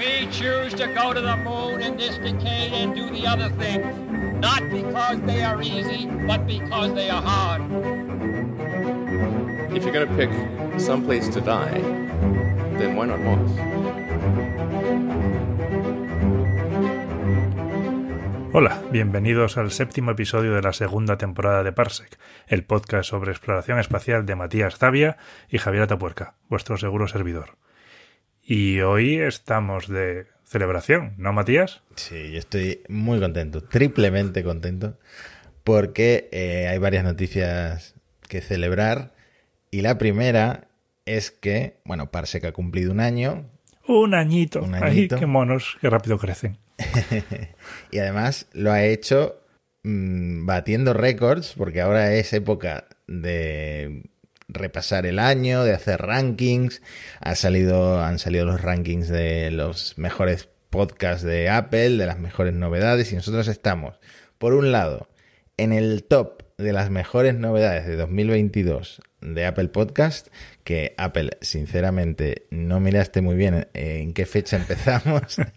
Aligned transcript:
We 0.00 0.26
choose 0.32 0.72
to 0.80 0.86
go 0.94 1.12
to 1.12 1.20
the 1.20 1.36
moon 1.36 1.82
in 1.82 1.98
this 1.98 2.16
decade 2.16 2.72
and 2.72 2.94
do 2.94 3.10
the 3.10 3.26
other 3.26 3.50
things, 3.60 3.84
not 4.40 4.62
because 4.70 5.20
they 5.26 5.42
are 5.42 5.60
easy, 5.60 6.06
but 6.26 6.46
because 6.46 6.94
they 6.94 7.10
are 7.10 7.20
hard. 7.20 7.60
If 9.76 9.84
you're 9.84 9.92
going 9.92 10.08
to 10.08 10.16
pick 10.16 10.30
some 10.80 11.04
place 11.04 11.28
to 11.28 11.42
die, 11.42 11.82
then 12.78 12.96
why 12.96 13.08
not 13.08 13.20
Mars? 13.20 13.50
Hola, 18.54 18.80
bienvenidos 18.90 19.58
al 19.58 19.70
séptimo 19.70 20.12
episodio 20.12 20.54
de 20.54 20.62
la 20.62 20.72
segunda 20.72 21.18
temporada 21.18 21.62
de 21.62 21.72
Parsec, 21.72 22.18
el 22.46 22.64
podcast 22.64 23.10
sobre 23.10 23.32
exploración 23.32 23.78
espacial 23.78 24.24
de 24.24 24.34
Matías 24.34 24.78
Zavia 24.78 25.18
y 25.50 25.58
Javier 25.58 25.82
Atapuerca, 25.82 26.36
vuestro 26.48 26.78
seguro 26.78 27.06
servidor. 27.06 27.58
Y 28.52 28.80
hoy 28.80 29.20
estamos 29.20 29.86
de 29.86 30.26
celebración, 30.42 31.14
¿no, 31.18 31.32
Matías? 31.32 31.82
Sí, 31.94 32.32
yo 32.32 32.38
estoy 32.40 32.80
muy 32.88 33.20
contento, 33.20 33.62
triplemente 33.62 34.42
contento, 34.42 34.98
porque 35.62 36.28
eh, 36.32 36.66
hay 36.66 36.78
varias 36.78 37.04
noticias 37.04 37.94
que 38.28 38.40
celebrar. 38.40 39.14
Y 39.70 39.82
la 39.82 39.98
primera 39.98 40.66
es 41.06 41.30
que, 41.30 41.76
bueno, 41.84 42.10
Parsec 42.10 42.44
ha 42.44 42.50
cumplido 42.50 42.90
un 42.90 42.98
año. 42.98 43.48
Un 43.86 44.14
añito. 44.14 44.64
Un 44.64 44.74
Ay, 44.74 44.82
añito. 44.82 45.16
qué 45.16 45.26
monos, 45.26 45.78
qué 45.80 45.88
rápido 45.88 46.18
crecen. 46.18 46.58
y 47.92 48.00
además 48.00 48.48
lo 48.52 48.72
ha 48.72 48.82
hecho 48.82 49.40
mm, 49.84 50.44
batiendo 50.44 50.92
récords, 50.92 51.54
porque 51.56 51.82
ahora 51.82 52.14
es 52.14 52.32
época 52.32 52.88
de 53.06 54.09
repasar 54.52 55.06
el 55.06 55.18
año, 55.18 55.64
de 55.64 55.72
hacer 55.72 56.00
rankings. 56.00 56.82
Ha 57.20 57.34
salido, 57.34 58.02
han 58.02 58.18
salido 58.18 58.44
los 58.44 58.60
rankings 58.60 59.08
de 59.08 59.50
los 59.50 59.96
mejores 59.98 60.48
podcasts 60.70 61.24
de 61.24 61.48
Apple, 61.48 61.96
de 61.96 62.06
las 62.06 62.18
mejores 62.18 62.54
novedades, 62.54 63.12
y 63.12 63.16
nosotros 63.16 63.48
estamos, 63.48 63.98
por 64.38 64.54
un 64.54 64.72
lado, 64.72 65.08
en 65.56 65.72
el 65.72 66.04
top 66.04 66.42
de 66.56 66.72
las 66.72 66.90
mejores 66.90 67.34
novedades 67.34 67.86
de 67.86 67.96
2022 67.96 69.00
de 69.20 69.46
Apple 69.46 69.68
Podcast, 69.68 70.28
que 70.64 70.94
Apple, 70.96 71.30
sinceramente, 71.40 72.46
no 72.50 72.80
miraste 72.80 73.20
muy 73.20 73.36
bien 73.36 73.68
en 73.74 74.12
qué 74.12 74.26
fecha 74.26 74.56
empezamos. 74.56 75.36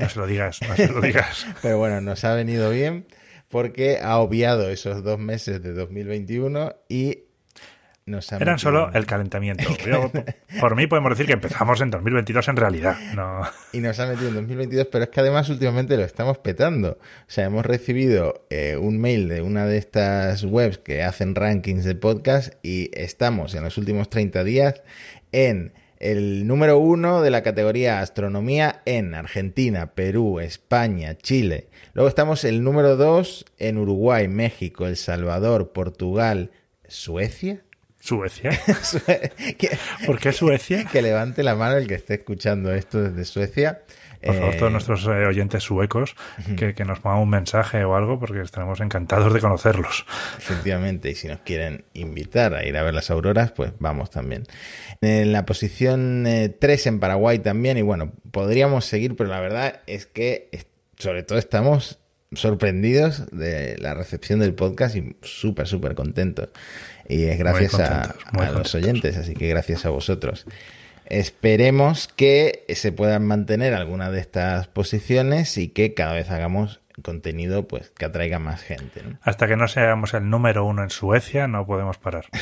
No 0.00 0.08
se 0.08 0.18
lo 0.18 0.26
digas, 0.26 0.60
no 0.66 0.76
se 0.76 0.88
lo 0.88 1.00
digas. 1.00 1.46
Pero 1.62 1.78
bueno, 1.78 2.00
nos 2.00 2.24
ha 2.24 2.34
venido 2.34 2.70
bien 2.70 3.06
porque 3.48 3.98
ha 4.02 4.18
obviado 4.18 4.68
esos 4.70 5.02
dos 5.02 5.18
meses 5.18 5.62
de 5.62 5.72
2021 5.72 6.74
y 6.88 7.24
nos 8.08 8.30
Eran 8.32 8.40
metido- 8.54 8.58
solo 8.58 8.90
el 8.92 9.06
calentamiento. 9.06 9.64
Yo, 9.86 10.10
por 10.60 10.74
mí 10.76 10.86
podemos 10.86 11.10
decir 11.10 11.26
que 11.26 11.34
empezamos 11.34 11.80
en 11.80 11.90
2022 11.90 12.48
en 12.48 12.56
realidad. 12.56 12.96
No. 13.14 13.42
y 13.72 13.78
nos 13.78 13.98
ha 14.00 14.06
metido 14.06 14.28
en 14.28 14.34
2022, 14.34 14.88
pero 14.90 15.04
es 15.04 15.10
que 15.10 15.20
además 15.20 15.48
últimamente 15.48 15.96
lo 15.96 16.04
estamos 16.04 16.38
petando. 16.38 16.98
O 17.00 17.30
sea, 17.30 17.44
hemos 17.46 17.64
recibido 17.66 18.46
eh, 18.50 18.76
un 18.80 18.98
mail 19.00 19.28
de 19.28 19.42
una 19.42 19.66
de 19.66 19.78
estas 19.78 20.44
webs 20.44 20.78
que 20.78 21.02
hacen 21.02 21.34
rankings 21.34 21.84
de 21.84 21.94
podcast 21.94 22.54
y 22.62 22.90
estamos 22.94 23.54
en 23.54 23.62
los 23.64 23.78
últimos 23.78 24.10
30 24.10 24.42
días 24.44 24.82
en 25.32 25.72
el 26.00 26.46
número 26.46 26.78
uno 26.78 27.22
de 27.22 27.30
la 27.30 27.42
categoría 27.42 27.98
astronomía 28.00 28.82
en 28.84 29.14
Argentina, 29.14 29.94
Perú, 29.96 30.38
España, 30.38 31.16
Chile. 31.18 31.66
Luego 31.92 32.08
estamos 32.08 32.44
el 32.44 32.62
número 32.62 32.96
dos 32.96 33.44
en 33.58 33.78
Uruguay, 33.78 34.28
México, 34.28 34.86
El 34.86 34.96
Salvador, 34.96 35.72
Portugal, 35.72 36.52
Suecia. 36.86 37.62
Suecia. 38.00 38.50
¿Por 40.06 40.18
qué 40.18 40.32
Suecia? 40.32 40.84
que 40.84 41.02
levante 41.02 41.42
la 41.42 41.54
mano 41.54 41.76
el 41.76 41.86
que 41.86 41.94
esté 41.94 42.14
escuchando 42.14 42.72
esto 42.72 43.02
desde 43.02 43.24
Suecia. 43.24 43.82
Por 44.22 44.34
favor, 44.34 44.54
Eh, 44.54 44.58
todos 44.58 44.72
nuestros 44.72 45.06
eh, 45.06 45.10
oyentes 45.26 45.62
suecos 45.62 46.16
que, 46.56 46.74
que 46.74 46.84
nos 46.84 46.98
pongan 46.98 47.20
un 47.20 47.30
mensaje 47.30 47.84
o 47.84 47.94
algo 47.94 48.18
porque 48.18 48.40
estaremos 48.40 48.80
encantados 48.80 49.32
de 49.32 49.38
conocerlos. 49.40 50.06
Efectivamente, 50.38 51.10
y 51.10 51.14
si 51.14 51.28
nos 51.28 51.38
quieren 51.40 51.84
invitar 51.92 52.54
a 52.54 52.64
ir 52.66 52.76
a 52.76 52.82
ver 52.82 52.94
las 52.94 53.10
auroras, 53.10 53.52
pues 53.52 53.72
vamos 53.78 54.10
también. 54.10 54.42
En 55.00 55.32
la 55.32 55.46
posición 55.46 56.26
3 56.58 56.86
en 56.88 56.98
Paraguay 56.98 57.38
también, 57.38 57.78
y 57.78 57.82
bueno, 57.82 58.12
podríamos 58.32 58.86
seguir, 58.86 59.14
pero 59.14 59.30
la 59.30 59.38
verdad 59.40 59.82
es 59.86 60.06
que 60.06 60.48
sobre 60.98 61.22
todo 61.22 61.38
estamos 61.38 62.00
sorprendidos 62.32 63.24
de 63.32 63.76
la 63.78 63.94
recepción 63.94 64.40
del 64.40 64.54
podcast 64.54 64.96
y 64.96 65.16
súper, 65.22 65.66
súper 65.66 65.94
contentos. 65.94 66.48
Y 67.08 67.24
es 67.24 67.38
gracias 67.38 67.74
a- 67.74 68.02
contentos, 68.02 68.32
muy 68.32 68.42
a, 68.42 68.44
los 68.46 68.54
contentos. 68.54 68.74
oyentes, 68.74 69.16
así 69.16 69.34
que 69.34 69.48
gracias 69.48 69.86
a 69.86 69.90
vosotros. 69.90 70.44
Esperemos 71.06 72.08
que 72.08 72.64
se 72.68 72.92
puedan 72.92 73.26
mantener 73.26 73.72
algunas 73.74 74.12
de 74.12 74.20
estas 74.20 74.66
posiciones 74.68 75.56
y 75.56 75.68
que 75.68 75.94
cada 75.94 76.12
vez 76.12 76.30
hagamos 76.30 76.80
contenido 77.02 77.66
pues 77.66 77.90
que 77.90 78.04
atraiga 78.04 78.38
más 78.38 78.62
gente. 78.62 79.02
¿no? 79.02 79.18
Hasta 79.22 79.46
que 79.46 79.56
no 79.56 79.68
seamos 79.68 80.14
el 80.14 80.28
número 80.28 80.64
uno 80.64 80.82
en 80.82 80.90
Suecia, 80.90 81.46
no 81.48 81.66
podemos 81.66 81.98
parar. 81.98 82.26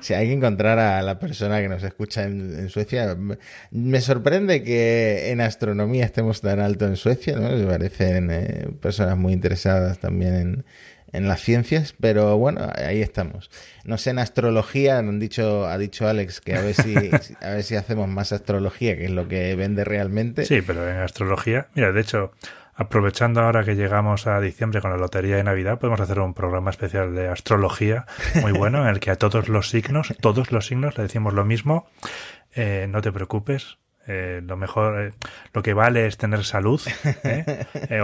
Si 0.00 0.14
hay 0.14 0.28
que 0.28 0.32
encontrar 0.32 0.78
a 0.78 1.02
la 1.02 1.18
persona 1.18 1.60
que 1.60 1.68
nos 1.68 1.82
escucha 1.82 2.24
en, 2.24 2.58
en 2.58 2.68
Suecia, 2.68 3.16
me 3.70 4.00
sorprende 4.00 4.62
que 4.62 5.30
en 5.30 5.40
astronomía 5.40 6.04
estemos 6.04 6.40
tan 6.40 6.60
alto 6.60 6.86
en 6.86 6.96
Suecia, 6.96 7.36
¿no? 7.36 7.50
Me 7.50 7.64
parecen 7.64 8.30
eh, 8.30 8.68
personas 8.80 9.16
muy 9.16 9.32
interesadas 9.32 9.98
también 9.98 10.34
en, 10.34 10.64
en 11.12 11.28
las 11.28 11.40
ciencias, 11.40 11.94
pero 11.98 12.36
bueno, 12.36 12.70
ahí 12.74 13.00
estamos. 13.00 13.50
No 13.84 13.98
sé 13.98 14.10
en 14.10 14.18
astrología, 14.18 14.98
han 14.98 15.18
dicho, 15.18 15.66
ha 15.66 15.78
dicho 15.78 16.08
Alex 16.08 16.40
que 16.40 16.54
a 16.54 16.60
ver 16.60 16.74
si 16.74 16.94
a 17.40 17.50
ver 17.50 17.62
si 17.62 17.76
hacemos 17.76 18.08
más 18.08 18.32
astrología, 18.32 18.96
que 18.96 19.06
es 19.06 19.10
lo 19.10 19.28
que 19.28 19.54
vende 19.56 19.84
realmente. 19.84 20.44
Sí, 20.44 20.62
pero 20.62 20.88
en 20.88 20.96
astrología, 20.96 21.68
mira, 21.74 21.92
de 21.92 22.00
hecho, 22.00 22.32
aprovechando 22.76 23.40
ahora 23.40 23.64
que 23.64 23.74
llegamos 23.74 24.26
a 24.26 24.40
diciembre 24.40 24.80
con 24.80 24.90
la 24.90 24.98
lotería 24.98 25.36
de 25.36 25.44
Navidad, 25.44 25.78
podemos 25.78 26.00
hacer 26.00 26.20
un 26.20 26.34
programa 26.34 26.70
especial 26.70 27.14
de 27.14 27.28
astrología 27.28 28.06
muy 28.42 28.52
bueno 28.52 28.82
en 28.82 28.88
el 28.88 29.00
que 29.00 29.10
a 29.10 29.16
todos 29.16 29.48
los 29.48 29.70
signos, 29.70 30.14
todos 30.20 30.52
los 30.52 30.66
signos 30.66 30.96
le 30.96 31.04
decimos 31.04 31.32
lo 31.32 31.44
mismo. 31.44 31.88
Eh, 32.54 32.86
no 32.88 33.00
te 33.00 33.12
preocupes. 33.12 33.78
eh, 34.06 34.40
lo 34.44 34.56
mejor, 34.56 35.00
eh, 35.00 35.12
lo 35.52 35.62
que 35.62 35.74
vale 35.74 36.06
es 36.06 36.16
tener 36.16 36.44
salud. 36.44 36.80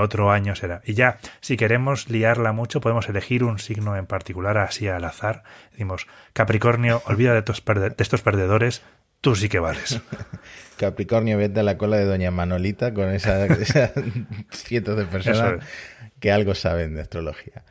otro 0.01 0.31
año 0.33 0.55
será. 0.57 0.81
Y 0.85 0.95
ya, 0.95 1.19
si 1.41 1.57
queremos 1.57 2.09
liarla 2.11 2.53
mucho, 2.53 2.81
podemos 2.81 3.09
elegir 3.09 3.45
un 3.45 3.59
signo 3.59 3.97
en 3.97 4.07
particular 4.07 4.59
así 4.59 4.89
al 4.89 5.05
azar. 5.05 5.45
Decimos, 5.71 6.07
Capricornio, 6.33 7.03
olvida 7.07 7.35
de, 7.35 7.43
de 7.43 7.95
estos 7.99 8.23
perdedores, 8.23 8.83
tú 9.23 9.35
sí 9.35 9.49
que 9.49 9.59
vales. 9.59 9.99
Capricornio, 10.77 11.39
vete 11.39 11.61
a 11.61 11.63
la 11.63 11.79
cola 11.79 11.97
de 11.97 12.05
Doña 12.05 12.31
Manolita 12.31 12.93
con 12.93 13.09
esa- 13.11 13.47
esas 13.61 13.93
cientos 14.51 14.97
de 14.99 15.05
personas 15.07 15.63
es. 15.63 16.11
que 16.21 16.31
algo 16.33 16.55
saben 16.55 16.95
de 16.95 17.01
astrología. 17.03 17.65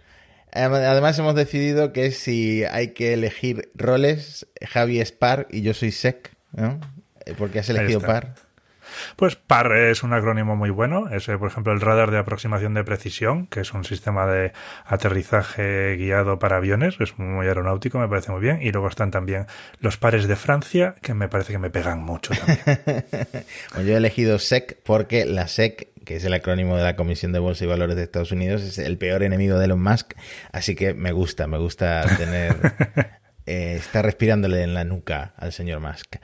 Adem- 0.53 0.85
Además 0.85 1.17
hemos 1.19 1.35
decidido 1.35 1.93
que 1.93 2.11
si 2.11 2.63
hay 2.65 2.89
que 2.93 3.13
elegir 3.13 3.69
roles, 3.75 4.47
Javi 4.67 4.99
es 4.99 5.11
par 5.11 5.47
y 5.51 5.61
yo 5.61 5.73
soy 5.73 5.91
sec, 5.91 6.31
¿no? 6.53 6.79
Eh, 7.25 7.33
Porque 7.37 7.59
has 7.59 7.69
elegido 7.69 7.99
par. 8.01 8.33
Pues 9.15 9.35
PAR 9.35 9.75
es 9.75 10.03
un 10.03 10.13
acrónimo 10.13 10.55
muy 10.55 10.69
bueno. 10.69 11.09
Es, 11.09 11.27
eh, 11.29 11.37
por 11.37 11.49
ejemplo, 11.49 11.73
el 11.73 11.81
radar 11.81 12.11
de 12.11 12.17
aproximación 12.17 12.73
de 12.73 12.83
precisión, 12.83 13.47
que 13.47 13.61
es 13.61 13.73
un 13.73 13.83
sistema 13.83 14.25
de 14.27 14.53
aterrizaje 14.85 15.95
guiado 15.97 16.39
para 16.39 16.57
aviones. 16.57 16.95
Es 16.99 17.17
muy 17.17 17.47
aeronáutico, 17.47 17.99
me 17.99 18.07
parece 18.07 18.31
muy 18.31 18.41
bien. 18.41 18.61
Y 18.61 18.71
luego 18.71 18.87
están 18.87 19.11
también 19.11 19.47
los 19.79 19.97
pares 19.97 20.27
de 20.27 20.35
Francia, 20.35 20.95
que 21.01 21.13
me 21.13 21.27
parece 21.27 21.53
que 21.53 21.59
me 21.59 21.69
pegan 21.69 22.03
mucho 22.03 22.33
también. 22.33 22.61
Bueno, 23.73 23.87
yo 23.87 23.93
he 23.93 23.97
elegido 23.97 24.39
SEC 24.39 24.79
porque 24.83 25.25
la 25.25 25.47
SEC, 25.47 25.89
que 26.05 26.15
es 26.15 26.25
el 26.25 26.33
acrónimo 26.33 26.77
de 26.77 26.83
la 26.83 26.95
Comisión 26.95 27.31
de 27.31 27.39
Bolsa 27.39 27.63
y 27.63 27.67
Valores 27.67 27.95
de 27.95 28.03
Estados 28.03 28.31
Unidos, 28.31 28.61
es 28.61 28.77
el 28.77 28.97
peor 28.97 29.23
enemigo 29.23 29.57
de 29.57 29.65
Elon 29.65 29.81
Musk. 29.81 30.13
Así 30.51 30.75
que 30.75 30.93
me 30.93 31.11
gusta, 31.11 31.47
me 31.47 31.57
gusta 31.57 32.03
tener. 32.17 32.55
eh, 33.45 33.75
estar 33.77 34.05
respirándole 34.05 34.63
en 34.63 34.73
la 34.73 34.83
nuca 34.83 35.33
al 35.37 35.51
señor 35.51 35.79
Musk. 35.79 36.17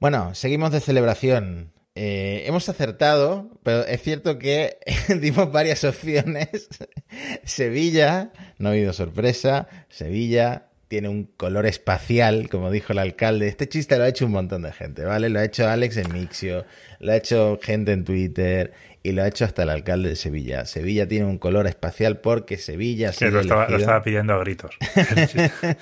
Bueno, 0.00 0.34
seguimos 0.34 0.72
de 0.72 0.80
celebración. 0.80 1.72
Eh, 1.94 2.44
hemos 2.46 2.70
acertado, 2.70 3.50
pero 3.62 3.84
es 3.84 4.00
cierto 4.00 4.38
que 4.38 4.78
dimos 5.20 5.52
varias 5.52 5.84
opciones. 5.84 6.70
Sevilla, 7.44 8.32
no 8.56 8.70
ha 8.70 8.72
habido 8.72 8.94
sorpresa. 8.94 9.68
Sevilla 9.90 10.68
tiene 10.88 11.10
un 11.10 11.24
color 11.24 11.66
espacial, 11.66 12.48
como 12.48 12.70
dijo 12.70 12.94
el 12.94 12.98
alcalde. 12.98 13.48
Este 13.48 13.68
chiste 13.68 13.98
lo 13.98 14.04
ha 14.04 14.08
hecho 14.08 14.24
un 14.24 14.32
montón 14.32 14.62
de 14.62 14.72
gente, 14.72 15.04
¿vale? 15.04 15.28
Lo 15.28 15.38
ha 15.38 15.44
hecho 15.44 15.68
Alex 15.68 15.98
en 15.98 16.12
Mixio, 16.14 16.64
lo 16.98 17.12
ha 17.12 17.16
hecho 17.16 17.60
gente 17.62 17.92
en 17.92 18.04
Twitter 18.04 18.72
y 19.02 19.12
lo 19.12 19.22
ha 19.22 19.28
hecho 19.28 19.44
hasta 19.44 19.62
el 19.62 19.70
alcalde 19.70 20.08
de 20.08 20.16
Sevilla. 20.16 20.64
Sevilla 20.64 21.06
tiene 21.06 21.26
un 21.26 21.38
color 21.38 21.66
espacial 21.66 22.20
porque 22.20 22.58
Sevilla 22.58 23.12
sido, 23.12 23.30
lo 23.30 23.40
estaba, 23.40 23.68
lo 23.68 23.76
estaba 23.76 24.02
pidiendo 24.02 24.32
a 24.32 24.38
gritos. 24.38 24.76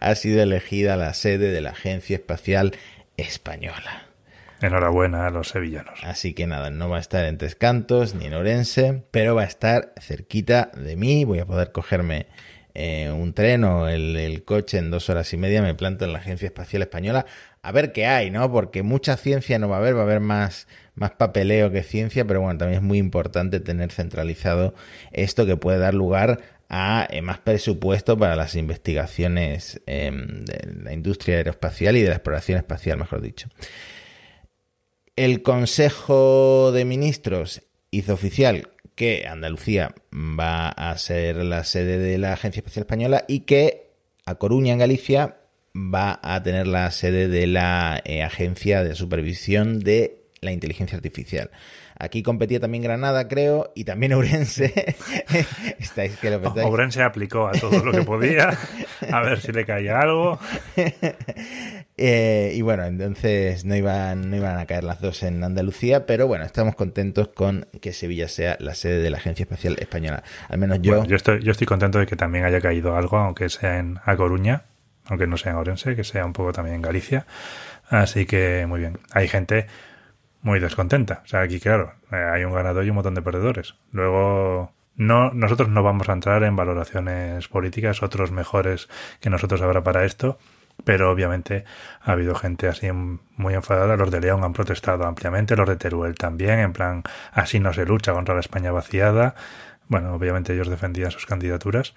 ha 0.00 0.14
sido 0.14 0.42
elegida 0.42 0.96
la 0.96 1.14
sede 1.14 1.50
de 1.50 1.60
la 1.60 1.70
Agencia 1.70 2.16
Espacial 2.16 2.72
Española. 3.18 4.06
Enhorabuena 4.62 5.26
a 5.26 5.30
los 5.30 5.48
sevillanos. 5.48 6.00
Así 6.02 6.32
que 6.32 6.46
nada, 6.46 6.70
no 6.70 6.88
va 6.88 6.96
a 6.96 7.00
estar 7.00 7.26
en 7.26 7.36
Tres 7.36 7.54
Cantos 7.54 8.14
ni 8.14 8.24
en 8.24 8.34
Orense, 8.34 9.04
pero 9.10 9.34
va 9.34 9.42
a 9.42 9.46
estar 9.46 9.92
cerquita 10.00 10.70
de 10.74 10.96
mí. 10.96 11.24
Voy 11.24 11.38
a 11.38 11.46
poder 11.46 11.70
cogerme 11.70 12.26
eh, 12.74 13.10
un 13.10 13.34
tren 13.34 13.64
o 13.64 13.88
el, 13.88 14.16
el, 14.16 14.44
coche 14.44 14.78
en 14.78 14.90
dos 14.90 15.10
horas 15.10 15.32
y 15.32 15.36
media, 15.36 15.62
me 15.62 15.74
planto 15.74 16.04
en 16.04 16.12
la 16.12 16.20
Agencia 16.20 16.46
Espacial 16.46 16.82
Española 16.82 17.26
a 17.62 17.72
ver 17.72 17.92
qué 17.92 18.06
hay, 18.06 18.30
¿no? 18.30 18.50
Porque 18.50 18.82
mucha 18.82 19.16
ciencia 19.16 19.58
no 19.58 19.68
va 19.68 19.76
a 19.76 19.78
haber, 19.80 19.96
va 19.96 20.00
a 20.00 20.04
haber 20.04 20.20
más, 20.20 20.68
más 20.94 21.12
papeleo 21.12 21.70
que 21.70 21.82
ciencia, 21.82 22.24
pero 22.24 22.40
bueno, 22.40 22.58
también 22.58 22.80
es 22.80 22.86
muy 22.86 22.98
importante 22.98 23.60
tener 23.60 23.92
centralizado 23.92 24.74
esto 25.12 25.44
que 25.46 25.56
puede 25.56 25.78
dar 25.78 25.94
lugar 25.94 26.40
a 26.68 27.06
eh, 27.10 27.22
más 27.22 27.38
presupuesto 27.38 28.18
para 28.18 28.36
las 28.36 28.54
investigaciones 28.54 29.80
eh, 29.86 30.10
de 30.12 30.82
la 30.82 30.92
industria 30.92 31.38
aeroespacial 31.38 31.96
y 31.96 32.02
de 32.02 32.08
la 32.08 32.16
exploración 32.16 32.58
espacial, 32.58 32.98
mejor 32.98 33.22
dicho. 33.22 33.48
El 35.16 35.42
Consejo 35.42 36.70
de 36.72 36.84
Ministros 36.84 37.62
hizo 37.90 38.12
oficial 38.12 38.68
que 38.94 39.26
Andalucía 39.26 39.94
va 40.12 40.68
a 40.68 40.96
ser 40.98 41.36
la 41.36 41.64
sede 41.64 41.98
de 41.98 42.18
la 42.18 42.32
Agencia 42.32 42.60
Espacial 42.60 42.82
Española 42.82 43.24
y 43.28 43.40
que 43.40 43.92
a 44.26 44.34
Coruña, 44.34 44.72
en 44.72 44.80
Galicia, 44.80 45.36
va 45.74 46.20
a 46.22 46.42
tener 46.42 46.66
la 46.66 46.90
sede 46.90 47.28
de 47.28 47.46
la 47.46 48.02
eh, 48.04 48.22
Agencia 48.22 48.82
de 48.84 48.94
Supervisión 48.94 49.80
de 49.80 50.24
la 50.40 50.52
Inteligencia 50.52 50.96
Artificial. 50.96 51.50
Aquí 51.98 52.22
competía 52.22 52.60
también 52.60 52.84
Granada, 52.84 53.26
creo, 53.26 53.72
y 53.74 53.84
también 53.84 54.12
Ourense. 54.12 54.96
Estáis 55.78 56.16
que 56.18 56.30
lo 56.30 56.38
Ourense 56.38 57.02
aplicó 57.02 57.48
a 57.48 57.52
todo 57.52 57.84
lo 57.84 57.92
que 57.92 58.02
podía, 58.02 58.56
a 59.10 59.20
ver 59.22 59.40
si 59.40 59.52
le 59.52 59.64
caía 59.64 60.00
algo. 60.00 60.38
Eh, 62.00 62.52
y 62.54 62.62
bueno, 62.62 62.84
entonces 62.84 63.64
no 63.64 63.74
iban, 63.74 64.30
no 64.30 64.36
iban 64.36 64.56
a 64.56 64.66
caer 64.66 64.84
las 64.84 65.00
dos 65.00 65.24
en 65.24 65.42
Andalucía, 65.42 66.06
pero 66.06 66.28
bueno, 66.28 66.44
estamos 66.44 66.76
contentos 66.76 67.26
con 67.26 67.66
que 67.80 67.92
Sevilla 67.92 68.28
sea 68.28 68.56
la 68.60 68.76
sede 68.76 69.00
de 69.00 69.10
la 69.10 69.16
Agencia 69.16 69.42
Espacial 69.42 69.76
Española. 69.80 70.22
Al 70.48 70.58
menos 70.58 70.80
yo. 70.80 71.04
yo, 71.04 71.16
estoy, 71.16 71.42
yo 71.42 71.50
estoy 71.50 71.66
contento 71.66 71.98
de 71.98 72.06
que 72.06 72.14
también 72.14 72.44
haya 72.44 72.60
caído 72.60 72.96
algo, 72.96 73.16
aunque 73.16 73.48
sea 73.48 73.80
en 73.80 73.98
A 74.04 74.16
Coruña, 74.16 74.62
aunque 75.06 75.26
no 75.26 75.36
sea 75.36 75.50
en 75.50 75.58
Orense, 75.58 75.96
que 75.96 76.04
sea 76.04 76.24
un 76.24 76.32
poco 76.32 76.52
también 76.52 76.76
en 76.76 76.82
Galicia. 76.82 77.26
Así 77.88 78.26
que 78.26 78.64
muy 78.68 78.78
bien. 78.78 78.98
Hay 79.12 79.26
gente 79.26 79.66
muy 80.42 80.60
descontenta. 80.60 81.22
O 81.24 81.28
sea, 81.28 81.40
aquí, 81.40 81.60
claro, 81.60 81.94
eh, 82.12 82.16
hay 82.16 82.44
un 82.44 82.52
ganador 82.52 82.84
y 82.84 82.90
un 82.90 82.96
montón 82.96 83.14
de 83.14 83.22
perdedores. 83.22 83.74
Luego, 83.92 84.72
no, 84.96 85.30
nosotros 85.32 85.68
no 85.68 85.82
vamos 85.82 86.08
a 86.08 86.12
entrar 86.12 86.42
en 86.42 86.56
valoraciones 86.56 87.48
políticas, 87.48 88.02
otros 88.02 88.30
mejores 88.30 88.88
que 89.20 89.30
nosotros 89.30 89.62
habrá 89.62 89.82
para 89.82 90.04
esto, 90.04 90.38
pero 90.84 91.10
obviamente 91.10 91.64
ha 92.00 92.12
habido 92.12 92.34
gente 92.34 92.68
así 92.68 92.90
muy 92.92 93.54
enfadada. 93.54 93.96
Los 93.96 94.10
de 94.10 94.20
León 94.20 94.44
han 94.44 94.52
protestado 94.52 95.06
ampliamente, 95.06 95.56
los 95.56 95.68
de 95.68 95.76
Teruel 95.76 96.14
también, 96.14 96.58
en 96.60 96.72
plan, 96.72 97.02
así 97.32 97.60
no 97.60 97.72
se 97.72 97.84
lucha 97.84 98.12
contra 98.12 98.34
la 98.34 98.40
España 98.40 98.72
vaciada. 98.72 99.34
Bueno, 99.88 100.14
obviamente 100.14 100.52
ellos 100.52 100.68
defendían 100.68 101.10
sus 101.10 101.26
candidaturas. 101.26 101.94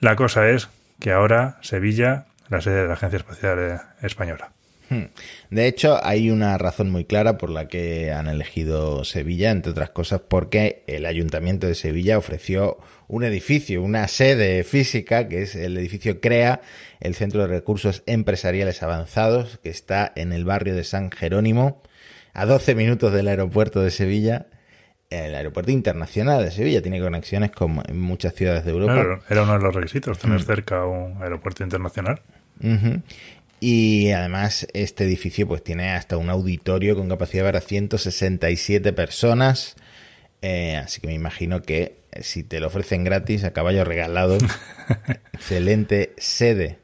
La 0.00 0.16
cosa 0.16 0.48
es 0.48 0.68
que 0.98 1.12
ahora 1.12 1.58
Sevilla, 1.62 2.26
la 2.48 2.60
sede 2.60 2.82
de 2.82 2.88
la 2.88 2.94
Agencia 2.94 3.18
Espacial 3.18 3.58
eh, 3.58 3.80
Española. 4.02 4.52
Hmm. 4.90 5.04
De 5.50 5.68
hecho, 5.68 6.04
hay 6.04 6.30
una 6.30 6.58
razón 6.58 6.90
muy 6.90 7.04
clara 7.04 7.38
por 7.38 7.48
la 7.48 7.68
que 7.68 8.10
han 8.10 8.26
elegido 8.26 9.04
Sevilla, 9.04 9.52
entre 9.52 9.70
otras 9.70 9.90
cosas 9.90 10.20
porque 10.26 10.82
el 10.88 11.06
Ayuntamiento 11.06 11.68
de 11.68 11.76
Sevilla 11.76 12.18
ofreció 12.18 12.76
un 13.06 13.22
edificio, 13.22 13.82
una 13.82 14.08
sede 14.08 14.64
física, 14.64 15.28
que 15.28 15.42
es 15.42 15.54
el 15.54 15.78
edificio 15.78 16.20
CREA, 16.20 16.60
el 16.98 17.14
Centro 17.14 17.42
de 17.42 17.46
Recursos 17.46 18.02
Empresariales 18.06 18.82
Avanzados, 18.82 19.58
que 19.62 19.70
está 19.70 20.12
en 20.16 20.32
el 20.32 20.44
barrio 20.44 20.74
de 20.74 20.82
San 20.82 21.12
Jerónimo, 21.12 21.82
a 22.34 22.44
12 22.44 22.74
minutos 22.74 23.12
del 23.12 23.28
aeropuerto 23.28 23.82
de 23.82 23.92
Sevilla. 23.92 24.46
El 25.08 25.36
aeropuerto 25.36 25.70
internacional 25.70 26.44
de 26.44 26.50
Sevilla 26.50 26.82
tiene 26.82 27.00
conexiones 27.00 27.52
con 27.52 27.80
muchas 27.92 28.34
ciudades 28.34 28.64
de 28.64 28.72
Europa. 28.72 29.20
era 29.28 29.44
uno 29.44 29.52
de 29.52 29.60
los 29.60 29.74
requisitos, 29.74 30.18
tener 30.18 30.40
hmm. 30.40 30.44
cerca 30.44 30.84
un 30.84 31.22
aeropuerto 31.22 31.62
internacional. 31.62 32.22
Y 33.60 34.10
además 34.12 34.66
este 34.72 35.04
edificio 35.04 35.46
pues 35.46 35.62
tiene 35.62 35.90
hasta 35.90 36.16
un 36.16 36.30
auditorio 36.30 36.96
con 36.96 37.10
capacidad 37.10 37.44
para 37.44 37.60
167 37.60 38.94
personas. 38.94 39.76
Eh, 40.40 40.76
así 40.76 41.02
que 41.02 41.06
me 41.06 41.12
imagino 41.12 41.60
que 41.60 42.00
eh, 42.12 42.22
si 42.22 42.42
te 42.42 42.58
lo 42.58 42.68
ofrecen 42.68 43.04
gratis 43.04 43.44
a 43.44 43.52
caballo 43.52 43.84
regalado, 43.84 44.38
excelente 45.34 46.14
sede 46.16 46.78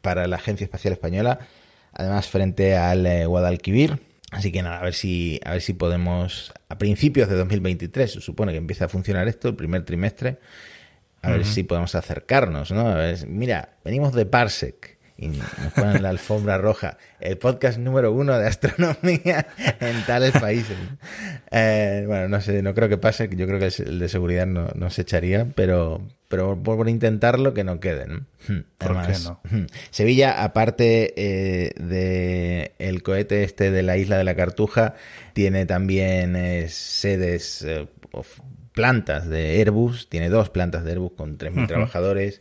para 0.00 0.28
la 0.28 0.36
Agencia 0.36 0.64
Espacial 0.64 0.92
Española. 0.92 1.40
Además 1.92 2.28
frente 2.28 2.76
al 2.76 3.04
eh, 3.04 3.26
Guadalquivir. 3.26 4.00
Así 4.30 4.52
que 4.52 4.62
nada, 4.62 4.78
a 4.78 4.82
ver 4.82 4.94
si 4.94 5.40
a 5.44 5.52
ver 5.52 5.60
si 5.60 5.74
podemos 5.74 6.54
a 6.68 6.78
principios 6.78 7.28
de 7.28 7.36
2023 7.36 8.12
se 8.12 8.20
supone 8.22 8.52
que 8.52 8.58
empieza 8.58 8.86
a 8.86 8.88
funcionar 8.88 9.28
esto 9.28 9.48
el 9.48 9.56
primer 9.56 9.84
trimestre. 9.84 10.38
A 11.20 11.30
ver 11.30 11.44
si 11.44 11.62
podemos 11.62 11.94
acercarnos, 11.94 12.72
¿no? 12.72 12.88
A 12.88 12.94
ver, 12.94 13.28
mira, 13.28 13.76
venimos 13.84 14.12
de 14.12 14.26
Parsec 14.26 14.98
y 15.22 15.28
nos 15.28 15.72
ponen 15.76 16.02
la 16.02 16.08
alfombra 16.08 16.58
roja. 16.58 16.98
El 17.20 17.38
podcast 17.38 17.78
número 17.78 18.12
uno 18.12 18.36
de 18.36 18.48
astronomía 18.48 19.46
en 19.80 20.04
tales 20.04 20.32
países. 20.32 20.76
Eh, 21.50 22.04
bueno, 22.08 22.28
no 22.28 22.40
sé, 22.40 22.60
no 22.62 22.74
creo 22.74 22.88
que 22.88 22.98
pase. 22.98 23.28
Yo 23.32 23.46
creo 23.46 23.60
que 23.60 23.70
el 23.84 24.00
de 24.00 24.08
seguridad 24.08 24.46
no, 24.46 24.90
se 24.90 25.02
echaría, 25.02 25.46
pero, 25.54 26.02
pero 26.26 26.60
por 26.60 26.88
intentarlo, 26.88 27.54
que 27.54 27.62
no 27.62 27.78
queden. 27.78 28.26
Hmm, 28.48 28.60
además, 28.80 29.32
hmm. 29.48 29.66
Sevilla, 29.90 30.42
aparte 30.42 31.14
eh, 31.16 31.72
de 31.76 32.72
el 32.80 33.04
cohete 33.04 33.44
este 33.44 33.70
de 33.70 33.82
la 33.84 33.96
isla 33.96 34.18
de 34.18 34.24
la 34.24 34.34
Cartuja, 34.34 34.94
tiene 35.34 35.66
también 35.66 36.34
eh, 36.34 36.68
sedes, 36.68 37.64
plantas 38.72 39.28
de 39.28 39.60
Airbus. 39.60 40.08
Tiene 40.08 40.30
dos 40.30 40.50
plantas 40.50 40.84
de 40.84 40.90
Airbus 40.90 41.12
con 41.12 41.38
3.000 41.38 41.68
trabajadores 41.68 42.40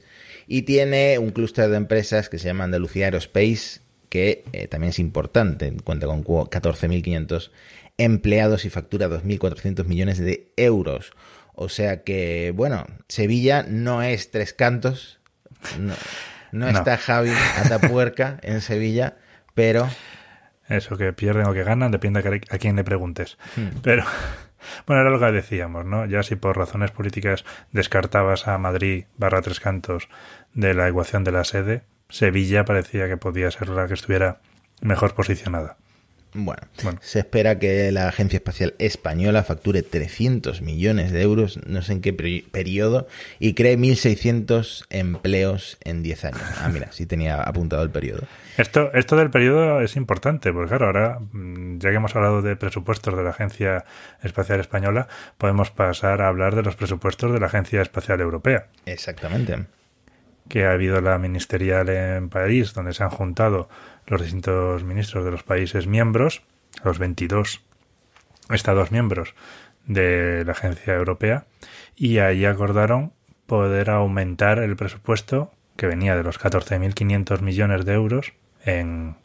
y 0.52 0.64
tiene 0.64 1.18
un 1.18 1.32
clúster 1.32 1.70
de 1.70 1.78
empresas 1.78 2.28
que 2.28 2.38
se 2.38 2.48
llama 2.48 2.66
Andalucía 2.66 3.06
Aerospace, 3.06 3.80
que 4.10 4.44
eh, 4.52 4.68
también 4.68 4.90
es 4.90 5.00
importante, 5.00 5.74
cuenta 5.82 6.08
con 6.08 6.26
14.500 6.26 7.52
empleados 7.98 8.66
y 8.66 8.70
factura 8.70 9.08
2.400 9.08 9.86
millones 9.86 10.20
de 10.20 10.52
euros. 10.58 11.14
O 11.54 11.70
sea 11.70 12.04
que, 12.04 12.52
bueno, 12.54 12.86
Sevilla 13.08 13.64
no 13.66 14.04
es 14.04 14.30
tres 14.30 14.52
cantos, 14.52 15.22
no, 16.52 16.68
está 16.68 16.98
Javi 16.98 17.32
Atapuerca 17.64 18.38
en 18.44 18.60
Sevilla, 18.60 19.16
pero... 19.54 19.88
Eso, 20.68 20.98
que 20.98 21.14
pierden 21.14 21.46
o 21.46 21.54
que 21.54 21.64
ganan, 21.64 21.92
depende 21.92 22.42
a 22.50 22.58
quién 22.58 22.76
le 22.76 22.84
preguntes. 22.84 23.38
Hmm. 23.56 23.80
Pero 23.82 24.04
bueno, 24.86 25.02
era 25.02 25.10
lo 25.10 25.20
que 25.20 25.32
decíamos, 25.32 25.86
¿no? 25.86 26.06
Ya 26.06 26.24
si 26.24 26.36
por 26.36 26.58
razones 26.58 26.92
políticas 26.92 27.46
descartabas 27.72 28.48
a 28.48 28.58
Madrid 28.58 29.06
barra 29.18 29.42
tres 29.42 29.60
cantos 29.60 30.10
de 30.54 30.74
la 30.74 30.88
ecuación 30.88 31.24
de 31.24 31.32
la 31.32 31.44
sede, 31.44 31.84
Sevilla 32.10 32.66
parecía 32.66 33.08
que 33.08 33.18
podía 33.18 33.52
ser 33.52 33.70
la 33.70 33.88
que 33.88 33.94
estuviera 33.94 34.40
mejor 34.82 35.14
posicionada. 35.14 35.78
Bueno, 36.34 36.62
se 37.02 37.20
espera 37.20 37.60
que 37.60 37.92
la 37.92 38.08
Agencia 38.08 38.38
Espacial 38.38 38.74
Española 38.80 39.44
facture 39.44 39.82
300 39.82 40.62
millones 40.62 41.12
de 41.12 41.22
euros, 41.22 41.60
no 41.66 41.82
sé 41.82 41.94
en 41.94 42.02
qué 42.02 42.14
periodo, 42.14 43.08
y 43.40 43.54
cree 43.54 43.78
1.600 43.78 44.86
empleos 44.90 45.78
en 45.84 46.04
10 46.04 46.26
años. 46.26 46.42
Ah, 46.62 46.70
mira, 46.70 46.92
sí 46.94 47.06
tenía 47.06 47.42
apuntado 47.42 47.84
el 47.84 47.90
periodo. 47.90 48.24
Esto, 48.58 48.94
esto 48.94 49.18
del 49.18 49.30
periodo 49.30 49.82
es 49.82 49.98
importante, 49.98 50.54
porque 50.54 50.70
claro, 50.70 50.86
ahora, 50.86 51.20
mm, 51.20 51.80
ya 51.80 51.90
que 51.90 51.96
hemos 51.96 52.16
hablado 52.16 52.42
de 52.42 52.56
presupuestos 52.56 53.16
de 53.16 53.24
la 53.24 53.32
Agencia 53.32 53.84
Espacial 54.24 54.62
Española, 54.62 55.10
podemos 55.38 55.70
pasar 55.72 56.22
a 56.22 56.30
hablar 56.30 56.56
de 56.56 56.64
los 56.64 56.78
presupuestos 56.78 57.34
de 57.34 57.40
la 57.42 57.48
Agencia 57.48 57.82
Espacial 57.82 58.22
Europea. 58.22 58.68
Exactamente. 58.86 59.66
Que 60.48 60.66
ha 60.66 60.72
habido 60.72 61.02
la 61.02 61.18
ministerial 61.18 61.90
en 61.90 62.30
París, 62.30 62.74
donde 62.74 62.94
se 62.94 63.04
han 63.04 63.10
juntado 63.10 63.70
los 64.12 64.22
distintos 64.22 64.84
ministros 64.84 65.24
de 65.24 65.32
los 65.32 65.44
países 65.44 65.88
miembros, 65.88 66.44
los 66.84 67.00
22 67.00 67.62
Estados 68.50 68.92
miembros 68.92 69.34
de 69.86 70.44
la 70.46 70.52
Agencia 70.52 70.94
Europea, 70.96 71.46
y 71.96 72.18
ahí 72.18 72.44
acordaron 72.44 73.14
poder 73.48 73.90
aumentar 73.90 74.60
el 74.60 74.76
presupuesto 74.76 75.54
que 75.78 75.88
venía 75.88 76.18
de 76.18 76.24
los 76.24 76.38
14.500 76.38 77.40
millones 77.40 77.86
de 77.86 77.94
euros 77.94 78.34
en 78.66 79.16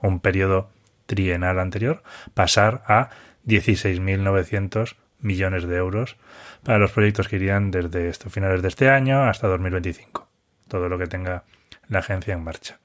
un 0.00 0.18
periodo 0.18 0.70
trienal 1.06 1.60
anterior, 1.60 2.02
pasar 2.34 2.82
a 2.88 3.10
16.900 3.46 4.96
millones 5.20 5.68
de 5.68 5.76
euros 5.76 6.16
para 6.64 6.78
los 6.78 6.90
proyectos 6.90 7.28
que 7.28 7.36
irían 7.36 7.70
desde 7.70 8.08
estos 8.08 8.32
finales 8.32 8.60
de 8.60 8.68
este 8.68 8.90
año 8.90 9.22
hasta 9.22 9.46
2025. 9.46 10.28
Todo 10.66 10.88
lo 10.88 10.98
que 10.98 11.06
tenga 11.06 11.44
la 11.88 12.00
agencia 12.00 12.34
en 12.34 12.42
marcha. 12.42 12.81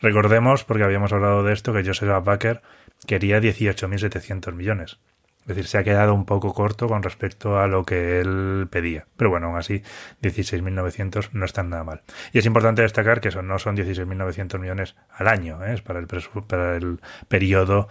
Recordemos, 0.00 0.64
porque 0.64 0.84
habíamos 0.84 1.12
hablado 1.12 1.42
de 1.42 1.52
esto, 1.52 1.72
que 1.72 1.84
Joseph 1.84 2.24
Baker 2.24 2.62
quería 3.06 3.40
18.700 3.40 4.52
millones. 4.52 4.98
Es 5.42 5.54
decir, 5.54 5.66
se 5.68 5.78
ha 5.78 5.84
quedado 5.84 6.12
un 6.12 6.24
poco 6.24 6.52
corto 6.52 6.88
con 6.88 7.04
respecto 7.04 7.60
a 7.60 7.68
lo 7.68 7.84
que 7.84 8.18
él 8.20 8.66
pedía. 8.68 9.06
Pero 9.16 9.30
bueno, 9.30 9.46
aún 9.46 9.56
así, 9.56 9.80
16.900 10.20 11.30
no 11.32 11.44
están 11.44 11.70
nada 11.70 11.84
mal. 11.84 12.02
Y 12.32 12.38
es 12.38 12.46
importante 12.46 12.82
destacar 12.82 13.20
que 13.20 13.28
eso 13.28 13.42
no 13.42 13.60
son 13.60 13.76
16.900 13.76 14.58
millones 14.58 14.96
al 15.12 15.28
año, 15.28 15.64
¿eh? 15.64 15.74
es 15.74 15.82
para 15.82 16.00
el, 16.00 16.08
para 16.48 16.76
el 16.76 16.98
periodo 17.28 17.88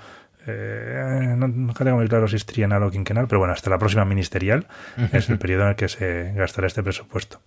eh, 0.47 1.33
no, 1.37 1.47
no 1.47 1.73
tengo 1.73 1.97
muy 1.97 2.07
claro 2.07 2.27
si 2.27 2.35
es 2.35 2.45
trienal 2.45 2.83
o 2.83 2.91
quinquenal, 2.91 3.27
pero 3.27 3.39
bueno, 3.39 3.53
hasta 3.53 3.69
la 3.69 3.79
próxima 3.79 4.05
ministerial 4.05 4.67
es 5.11 5.29
el 5.29 5.39
periodo 5.39 5.63
en 5.63 5.69
el 5.69 5.75
que 5.75 5.87
se 5.87 6.33
gastará 6.33 6.67
este 6.67 6.83
presupuesto. 6.83 7.41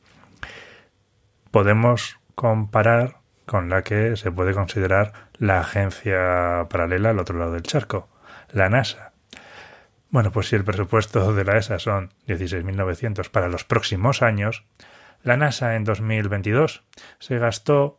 podemos 1.50 2.18
comparar 2.34 3.17
con 3.48 3.68
la 3.70 3.82
que 3.82 4.16
se 4.16 4.30
puede 4.30 4.54
considerar 4.54 5.12
la 5.38 5.60
agencia 5.60 6.66
paralela 6.70 7.10
al 7.10 7.18
otro 7.18 7.38
lado 7.38 7.52
del 7.52 7.62
charco, 7.62 8.08
la 8.52 8.68
NASA. 8.68 9.12
Bueno, 10.10 10.30
pues 10.30 10.48
si 10.48 10.56
el 10.56 10.64
presupuesto 10.64 11.34
de 11.34 11.44
la 11.44 11.56
ESA 11.56 11.78
son 11.78 12.10
16.900 12.28 13.30
para 13.30 13.48
los 13.48 13.64
próximos 13.64 14.22
años, 14.22 14.64
la 15.22 15.36
NASA 15.36 15.74
en 15.76 15.84
2022 15.84 16.84
se 17.18 17.38
gastó, 17.38 17.98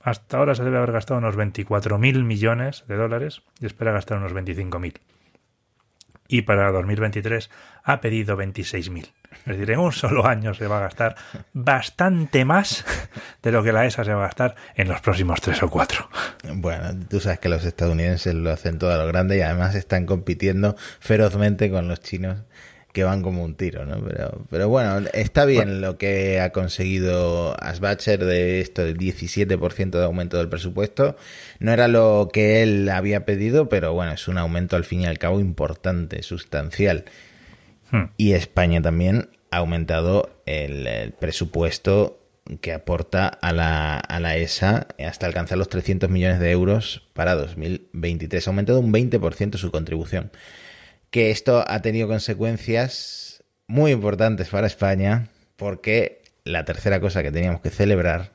hasta 0.00 0.38
ahora 0.38 0.54
se 0.54 0.64
debe 0.64 0.76
haber 0.76 0.92
gastado 0.92 1.18
unos 1.18 1.36
24.000 1.36 2.22
millones 2.22 2.84
de 2.86 2.96
dólares 2.96 3.42
y 3.58 3.66
espera 3.66 3.92
gastar 3.92 4.18
unos 4.18 4.32
25.000 4.32 5.00
y 6.30 6.42
para 6.42 6.70
2023 6.70 7.50
ha 7.82 8.00
pedido 8.00 8.36
26.000. 8.36 9.10
Es 9.30 9.46
decir, 9.46 9.70
en 9.72 9.80
un 9.80 9.92
solo 9.92 10.26
año 10.26 10.54
se 10.54 10.66
va 10.66 10.78
a 10.78 10.82
gastar 10.82 11.16
bastante 11.52 12.44
más 12.44 12.84
de 13.42 13.52
lo 13.52 13.62
que 13.62 13.72
la 13.72 13.84
ESA 13.84 14.04
se 14.04 14.12
va 14.12 14.22
a 14.22 14.26
gastar 14.26 14.54
en 14.76 14.88
los 14.88 15.00
próximos 15.00 15.40
tres 15.40 15.62
o 15.62 15.68
cuatro. 15.68 16.08
Bueno, 16.54 16.88
tú 17.08 17.20
sabes 17.20 17.40
que 17.40 17.48
los 17.48 17.64
estadounidenses 17.64 18.34
lo 18.34 18.50
hacen 18.50 18.78
todo 18.78 18.92
a 18.92 18.96
lo 18.96 19.06
grande 19.06 19.38
y 19.38 19.40
además 19.40 19.74
están 19.74 20.06
compitiendo 20.06 20.76
ferozmente 21.00 21.70
con 21.70 21.88
los 21.88 22.00
chinos 22.00 22.38
que 22.92 23.04
van 23.04 23.22
como 23.22 23.44
un 23.44 23.54
tiro, 23.54 23.86
¿no? 23.86 24.02
Pero, 24.04 24.44
pero 24.50 24.68
bueno, 24.68 25.06
está 25.12 25.44
bien 25.44 25.80
lo 25.80 25.96
que 25.96 26.40
ha 26.40 26.50
conseguido 26.50 27.54
Asbacher 27.62 28.24
de 28.24 28.60
esto 28.60 28.84
del 28.84 28.98
17% 28.98 29.90
de 29.90 30.04
aumento 30.04 30.38
del 30.38 30.48
presupuesto. 30.48 31.16
No 31.60 31.72
era 31.72 31.86
lo 31.88 32.30
que 32.32 32.62
él 32.62 32.88
había 32.88 33.24
pedido, 33.24 33.68
pero 33.68 33.92
bueno, 33.92 34.12
es 34.12 34.26
un 34.26 34.38
aumento 34.38 34.76
al 34.76 34.84
fin 34.84 35.02
y 35.02 35.06
al 35.06 35.18
cabo 35.18 35.40
importante, 35.40 36.22
sustancial. 36.22 37.04
Hmm. 37.90 38.06
Y 38.16 38.32
España 38.32 38.82
también 38.82 39.30
ha 39.50 39.58
aumentado 39.58 40.30
el, 40.46 41.12
presupuesto 41.20 42.16
que 42.60 42.72
aporta 42.72 43.28
a 43.28 43.52
la, 43.52 43.98
a 43.98 44.18
la 44.18 44.36
ESA 44.36 44.88
hasta 44.98 45.26
alcanzar 45.26 45.58
los 45.58 45.68
300 45.68 46.10
millones 46.10 46.40
de 46.40 46.50
euros 46.50 47.08
para 47.12 47.36
2023. 47.36 48.48
Ha 48.48 48.50
aumentado 48.50 48.80
un 48.80 48.92
20% 48.92 49.56
su 49.58 49.70
contribución 49.70 50.32
que 51.10 51.30
esto 51.30 51.64
ha 51.66 51.82
tenido 51.82 52.08
consecuencias 52.08 53.44
muy 53.66 53.92
importantes 53.92 54.48
para 54.48 54.66
España, 54.66 55.28
porque 55.56 56.22
la 56.44 56.64
tercera 56.64 57.00
cosa 57.00 57.22
que 57.22 57.32
teníamos 57.32 57.60
que 57.60 57.70
celebrar 57.70 58.32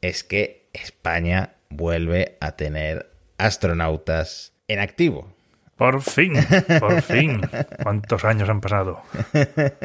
es 0.00 0.24
que 0.24 0.68
España 0.72 1.54
vuelve 1.68 2.36
a 2.40 2.56
tener 2.56 3.10
astronautas 3.38 4.52
en 4.68 4.80
activo. 4.80 5.34
Por 5.76 6.02
fin, 6.02 6.34
por 6.80 7.02
fin. 7.02 7.40
¿Cuántos 7.82 8.24
años 8.24 8.48
han 8.48 8.60
pasado? 8.60 9.02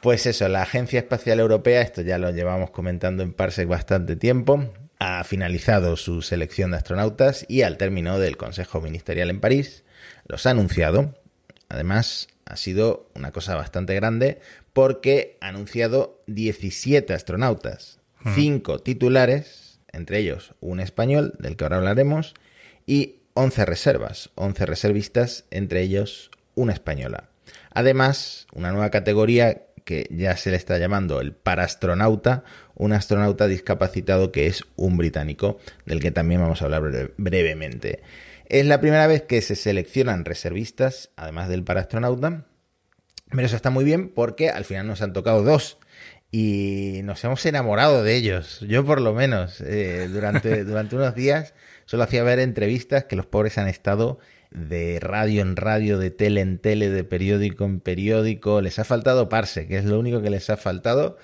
Pues 0.00 0.24
eso, 0.24 0.48
la 0.48 0.62
Agencia 0.62 0.98
Espacial 0.98 1.40
Europea, 1.40 1.82
esto 1.82 2.00
ya 2.00 2.16
lo 2.16 2.30
llevamos 2.30 2.70
comentando 2.70 3.22
en 3.22 3.34
Parsec 3.34 3.68
bastante 3.68 4.16
tiempo, 4.16 4.72
ha 4.98 5.22
finalizado 5.24 5.98
su 5.98 6.22
selección 6.22 6.70
de 6.70 6.78
astronautas 6.78 7.44
y 7.48 7.62
al 7.62 7.76
término 7.76 8.18
del 8.18 8.38
Consejo 8.38 8.80
Ministerial 8.80 9.28
en 9.28 9.40
París, 9.40 9.84
los 10.30 10.46
ha 10.46 10.50
anunciado. 10.50 11.14
Además, 11.68 12.28
ha 12.46 12.56
sido 12.56 13.08
una 13.14 13.32
cosa 13.32 13.56
bastante 13.56 13.94
grande 13.94 14.40
porque 14.72 15.36
ha 15.40 15.48
anunciado 15.48 16.22
17 16.26 17.12
astronautas, 17.12 17.98
5 18.34 18.78
titulares, 18.80 19.80
entre 19.92 20.18
ellos 20.18 20.54
un 20.60 20.80
español, 20.80 21.34
del 21.38 21.56
que 21.56 21.64
ahora 21.64 21.78
hablaremos, 21.78 22.34
y 22.86 23.16
11 23.34 23.64
reservas, 23.64 24.30
11 24.36 24.66
reservistas, 24.66 25.44
entre 25.50 25.82
ellos 25.82 26.30
una 26.54 26.72
española. 26.72 27.28
Además, 27.72 28.46
una 28.52 28.70
nueva 28.72 28.90
categoría 28.90 29.62
que 29.84 30.06
ya 30.10 30.36
se 30.36 30.50
le 30.50 30.56
está 30.56 30.78
llamando 30.78 31.20
el 31.20 31.32
parastronauta, 31.32 32.44
un 32.74 32.92
astronauta 32.92 33.48
discapacitado 33.48 34.30
que 34.30 34.46
es 34.46 34.64
un 34.76 34.96
británico, 34.96 35.58
del 35.86 36.00
que 36.00 36.12
también 36.12 36.40
vamos 36.40 36.62
a 36.62 36.66
hablar 36.66 37.12
brevemente. 37.16 38.02
Es 38.50 38.66
la 38.66 38.80
primera 38.80 39.06
vez 39.06 39.22
que 39.22 39.42
se 39.42 39.54
seleccionan 39.54 40.24
reservistas, 40.24 41.10
además 41.14 41.48
del 41.48 41.62
paraastronauta. 41.62 42.46
Pero 43.30 43.46
eso 43.46 43.54
está 43.54 43.70
muy 43.70 43.84
bien 43.84 44.08
porque 44.08 44.50
al 44.50 44.64
final 44.64 44.88
nos 44.88 45.02
han 45.02 45.12
tocado 45.12 45.44
dos 45.44 45.78
y 46.32 46.98
nos 47.04 47.22
hemos 47.22 47.46
enamorado 47.46 48.02
de 48.02 48.16
ellos. 48.16 48.58
Yo 48.66 48.84
por 48.84 49.00
lo 49.00 49.14
menos, 49.14 49.60
eh, 49.60 50.08
durante, 50.12 50.64
durante 50.64 50.96
unos 50.96 51.14
días 51.14 51.54
solo 51.84 52.02
hacía 52.02 52.24
ver 52.24 52.40
entrevistas 52.40 53.04
que 53.04 53.14
los 53.14 53.24
pobres 53.24 53.56
han 53.56 53.68
estado 53.68 54.18
de 54.50 54.98
radio 55.00 55.42
en 55.42 55.54
radio, 55.54 55.96
de 55.96 56.10
tele 56.10 56.40
en 56.40 56.58
tele, 56.58 56.90
de 56.90 57.04
periódico 57.04 57.64
en 57.64 57.78
periódico. 57.78 58.60
Les 58.60 58.80
ha 58.80 58.84
faltado 58.84 59.28
Parse, 59.28 59.68
que 59.68 59.78
es 59.78 59.84
lo 59.84 59.96
único 59.96 60.22
que 60.22 60.30
les 60.30 60.50
ha 60.50 60.56
faltado, 60.56 61.18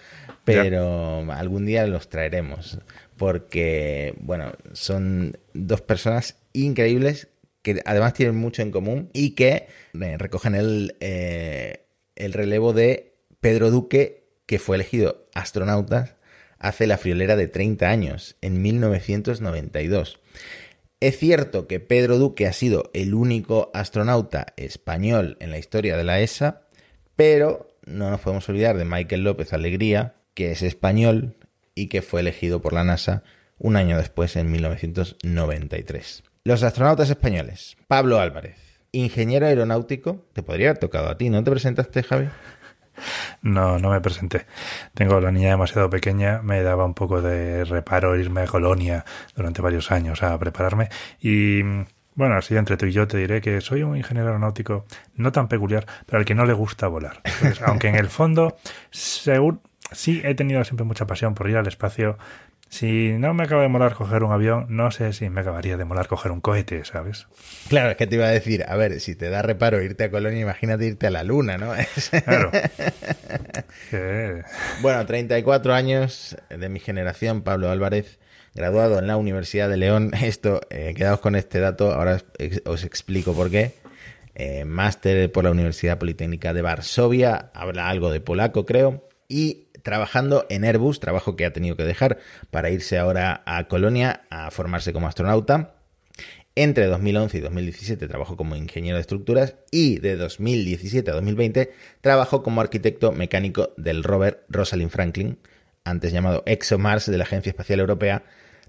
pero 0.45 1.27
algún 1.33 1.67
día 1.67 1.89
los 1.89 2.09
traeremos. 2.09 2.79
Porque, 3.17 4.15
bueno, 4.21 4.53
son 4.75 5.39
dos 5.55 5.81
personas 5.81 6.37
increíbles 6.65 7.29
que 7.63 7.83
además 7.85 8.15
tienen 8.15 8.37
mucho 8.37 8.63
en 8.63 8.71
común 8.71 9.11
y 9.13 9.31
que 9.31 9.67
eh, 10.01 10.17
recogen 10.19 10.55
el, 10.55 10.97
eh, 11.01 11.87
el 12.15 12.33
relevo 12.33 12.73
de 12.73 13.15
Pedro 13.41 13.71
Duque, 13.71 14.25
que 14.47 14.59
fue 14.59 14.77
elegido 14.77 15.27
astronauta 15.35 16.17
hace 16.59 16.87
la 16.87 16.99
friolera 16.99 17.37
de 17.37 17.49
30 17.49 17.89
años, 17.89 18.37
en 18.41 18.63
1992. 18.63 20.21
Es 21.01 21.19
cierto 21.19 21.67
que 21.67 21.81
Pedro 21.81 22.19
Duque 22.19 22.47
ha 22.47 22.53
sido 22.53 22.91
el 22.95 23.15
único 23.15 23.71
astronauta 23.75 24.47
español 24.57 25.37
en 25.41 25.51
la 25.51 25.59
historia 25.59 25.97
de 25.97 26.05
la 26.05 26.21
ESA, 26.21 26.63
pero 27.17 27.77
no 27.85 28.11
nos 28.11 28.21
podemos 28.21 28.49
olvidar 28.49 28.79
de 28.79 28.85
Michael 28.85 29.23
López 29.23 29.53
Alegría, 29.53 30.15
que 30.35 30.53
es 30.53 30.63
español 30.63 31.37
y 31.75 31.89
que 31.89 32.01
fue 32.01 32.21
elegido 32.21 32.63
por 32.63 32.73
la 32.73 32.85
NASA 32.85 33.23
un 33.59 33.77
año 33.77 33.97
después, 33.97 34.37
en 34.37 34.51
1993. 34.51 36.23
Los 36.47 36.63
astronautas 36.63 37.11
españoles. 37.11 37.77
Pablo 37.89 38.21
Álvarez, 38.21 38.79
ingeniero 38.93 39.47
aeronáutico. 39.47 40.27
Te 40.33 40.45
podría 40.45 40.69
haber 40.69 40.79
tocado 40.79 41.09
a 41.09 41.19
ti, 41.19 41.29
¿no 41.29 41.43
te 41.43 41.51
presentaste, 41.51 42.05
Javi? 42.05 42.29
No, 43.43 43.81
no 43.81 43.91
me 43.91 44.01
presenté. 44.01 44.47
Tengo 44.95 45.21
la 45.21 45.33
niña 45.33 45.49
demasiado 45.49 45.91
pequeña, 45.91 46.43
me 46.43 46.63
daba 46.63 46.85
un 46.85 46.95
poco 46.95 47.21
de 47.21 47.65
reparo 47.65 48.17
irme 48.17 48.43
a 48.43 48.47
Colonia 48.47 49.05
durante 49.35 49.61
varios 49.61 49.91
años 49.91 50.23
a 50.23 50.39
prepararme 50.39 50.89
y 51.21 51.63
bueno, 52.15 52.37
así 52.37 52.57
entre 52.57 52.77
tú 52.77 52.87
y 52.87 52.93
yo 52.93 53.09
te 53.09 53.19
diré 53.19 53.41
que 53.41 53.61
soy 53.61 53.83
un 53.83 53.97
ingeniero 53.97 54.29
aeronáutico 54.29 54.87
no 55.17 55.33
tan 55.33 55.49
peculiar, 55.49 55.85
pero 56.07 56.21
al 56.21 56.25
que 56.25 56.37
no 56.37 56.47
le 56.47 56.53
gusta 56.53 56.87
volar. 56.87 57.23
aunque 57.67 57.89
en 57.89 57.97
el 57.97 58.09
fondo 58.09 58.57
sí 58.93 60.23
he 60.23 60.35
tenido 60.37 60.63
siempre 60.63 60.87
mucha 60.87 61.09
pasión 61.09 61.35
por 61.35 61.51
ir 61.51 61.57
al 61.57 61.67
espacio, 61.67 62.19
si 62.69 63.13
no 63.13 63.33
me 63.33 63.45
acaba 63.45 63.63
de 63.63 63.69
molar 63.69 63.95
coger 63.95 64.25
un 64.25 64.33
avión, 64.33 64.67
no 64.69 64.91
sé 64.91 65.13
si 65.13 65.31
me 65.31 65.41
acabaría 65.41 65.77
de 65.77 65.85
molar 65.85 66.09
coger 66.09 66.33
un 66.33 66.41
cohete, 66.41 66.85
¿sabes? 66.85 67.27
Claro, 67.69 67.91
es 67.91 67.97
que 67.97 68.07
te 68.07 68.17
iba 68.17 68.27
a 68.27 68.31
decir, 68.31 68.65
a 68.69 68.77
ver, 68.77 69.01
si 69.01 69.15
te 69.15 69.31
da 69.31 69.43
reparo 69.43 69.81
irte 69.83 70.05
a 70.05 70.11
Colonia, 70.11 70.41
imagínate 70.41 70.87
irte 70.87 71.07
a 71.07 71.11
la 71.11 71.23
Luna, 71.23 71.59
¿no? 71.59 71.73
Claro. 72.25 72.51
Bueno, 74.83 75.07
34 75.07 75.75
años 75.75 76.37
de 76.51 76.69
mi 76.69 76.81
generación, 76.81 77.43
Pablo 77.43 77.71
Álvarez, 77.71 78.19
graduado 78.55 78.99
en 78.99 79.07
la 79.07 79.17
Universidad 79.17 79.69
de 79.69 79.77
León. 79.77 80.13
Esto, 80.21 80.61
eh, 80.71 80.95
quedaos 80.97 81.21
con 81.21 81.37
este 81.37 81.61
dato, 81.61 81.93
ahora 81.93 82.21
os, 82.65 82.85
explico 82.85 83.33
por 83.33 83.51
qué. 83.51 83.75
Eh, 84.35 84.65
máster 84.65 85.31
por 85.33 85.45
la 85.45 85.51
Universidad 85.51 85.99
Politécnica 85.99 86.53
de 86.53 86.63
Varsovia, 86.63 87.51
habla 87.55 87.89
algo 87.89 88.11
de 88.11 88.21
polaco, 88.21 88.67
creo. 88.67 89.09
Y 89.29 89.66
trabajando 89.87 90.47
en 90.49 90.65
Airbus, 90.65 90.99
trabajo 90.99 91.37
que 91.37 91.47
ha 91.47 91.53
tenido 91.53 91.77
que 91.77 91.85
dejar 91.85 92.19
para 92.51 92.71
irse 92.71 92.99
ahora 92.99 93.45
a 93.47 93.69
Colonia 93.69 94.23
a 94.31 94.51
formarse 94.51 94.93
como 94.93 95.07
astronauta. 95.07 95.77
Entre 96.57 96.87
2011 96.87 97.39
y 97.39 97.41
2017 97.41 98.09
trabajó 98.09 98.37
como 98.37 98.57
ingeniero 98.57 98.97
de 98.97 99.03
estructuras 99.03 99.55
y 99.71 100.01
de 100.01 100.17
2017 100.17 101.09
a 101.09 101.15
2020 101.15 101.73
trabajó 102.01 102.43
como 102.43 102.61
arquitecto 102.61 103.13
mecánico 103.13 103.75
del 103.77 104.03
rover 104.03 104.45
Rosalind 104.49 104.91
Franklin, 104.91 105.39
antes 105.85 106.11
llamado 106.13 106.43
ExoMars 106.47 107.07
de 107.07 107.19
la 107.19 107.23
Agencia 107.23 107.51
Espacial 107.51 107.79
Europea, 107.79 108.25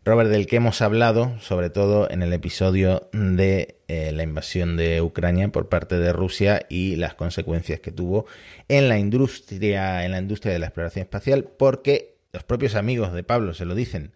Robert, 0.08 0.30
del 0.30 0.48
que 0.48 0.56
hemos 0.56 0.82
hablado, 0.82 1.38
sobre 1.42 1.70
todo 1.70 2.10
en 2.10 2.24
el 2.24 2.32
episodio 2.32 3.10
de 3.12 3.76
eh, 3.90 4.14
la 4.14 4.24
invasión 4.24 4.78
de 4.78 5.02
Ucrania 5.02 5.50
por 5.50 5.68
parte 5.68 6.00
de 6.00 6.14
Rusia 6.14 6.66
y 6.70 6.96
las 6.96 7.14
consecuencias 7.14 7.82
que 7.82 7.92
tuvo 7.92 8.26
en 8.70 8.88
la 8.88 9.00
industria, 9.00 10.06
en 10.06 10.12
la 10.12 10.20
industria 10.20 10.54
de 10.54 10.60
la 10.60 10.68
exploración 10.68 11.04
espacial, 11.04 11.44
porque 11.44 12.16
los 12.32 12.46
propios 12.46 12.76
amigos 12.76 13.12
de 13.12 13.24
Pablo 13.24 13.54
se 13.54 13.66
lo 13.66 13.76
dicen. 13.76 14.14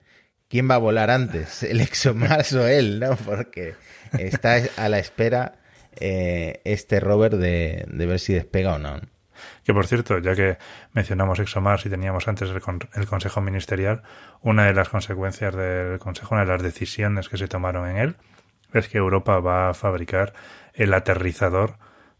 ¿Quién 0.47 0.71
va 0.71 0.75
a 0.75 0.77
volar 0.77 1.09
antes, 1.09 1.61
el 1.63 1.81
ExoMars 1.81 2.53
o 2.53 2.65
él? 2.65 3.01
¿no? 3.01 3.17
Porque 3.17 3.73
está 4.17 4.61
a 4.77 4.87
la 4.87 4.97
espera 4.97 5.59
eh, 5.99 6.61
este 6.63 7.01
Robert 7.01 7.35
de, 7.35 7.83
de 7.89 8.05
ver 8.05 8.21
si 8.21 8.33
despega 8.33 8.75
o 8.75 8.79
no. 8.79 9.01
Que 9.63 9.73
por 9.73 9.87
cierto, 9.87 10.19
ya 10.19 10.35
que 10.35 10.57
mencionamos 10.93 11.39
ExoMars 11.39 11.85
y 11.85 11.89
teníamos 11.89 12.27
antes 12.27 12.49
el, 12.49 13.07
Consejo 13.07 13.41
Ministerial, 13.41 14.03
una 14.41 14.65
de 14.65 14.73
las 14.73 14.89
consecuencias 14.89 15.55
del 15.55 15.99
Consejo, 15.99 16.35
una 16.35 16.45
de 16.45 16.51
las 16.51 16.63
decisiones 16.63 17.29
que 17.29 17.37
se 17.37 17.47
tomaron 17.47 17.89
en 17.89 17.97
él, 17.97 18.15
es 18.73 18.87
que 18.87 18.97
Europa 18.97 19.39
va 19.39 19.69
a 19.69 19.73
fabricar 19.73 20.33
el 20.73 20.93
aterrizador 20.93 21.75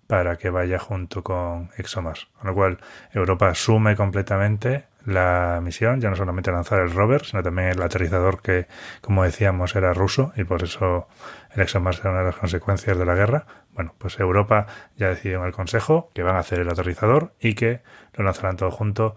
para 0.07 0.35
que 0.35 0.49
vaya 0.49 0.77
junto 0.77 1.23
con 1.23 1.69
ExoMars. 1.77 2.27
Con 2.37 2.49
lo 2.49 2.53
cual, 2.53 2.79
Europa 3.13 3.47
asume 3.47 3.95
completamente 3.95 4.87
la 5.05 5.59
misión, 5.63 5.99
ya 5.99 6.09
no 6.09 6.15
solamente 6.15 6.51
lanzar 6.51 6.81
el 6.81 6.91
rover, 6.91 7.25
sino 7.25 7.41
también 7.41 7.69
el 7.69 7.81
aterrizador 7.81 8.41
que, 8.41 8.67
como 9.01 9.23
decíamos, 9.23 9.75
era 9.75 9.93
ruso 9.93 10.33
y 10.35 10.43
por 10.43 10.63
eso 10.63 11.07
el 11.55 11.61
ExoMars 11.61 11.99
era 11.99 12.11
una 12.11 12.19
de 12.19 12.25
las 12.25 12.35
consecuencias 12.35 12.97
de 12.97 13.05
la 13.05 13.15
guerra. 13.15 13.45
Bueno, 13.73 13.95
pues 13.97 14.19
Europa 14.19 14.67
ya 14.97 15.09
decidió 15.09 15.39
en 15.39 15.45
el 15.45 15.53
Consejo 15.53 16.11
que 16.13 16.23
van 16.23 16.35
a 16.35 16.39
hacer 16.39 16.59
el 16.59 16.69
aterrizador 16.69 17.33
y 17.39 17.53
que 17.53 17.81
lo 18.13 18.23
lanzarán 18.23 18.57
todo 18.57 18.71
junto 18.71 19.15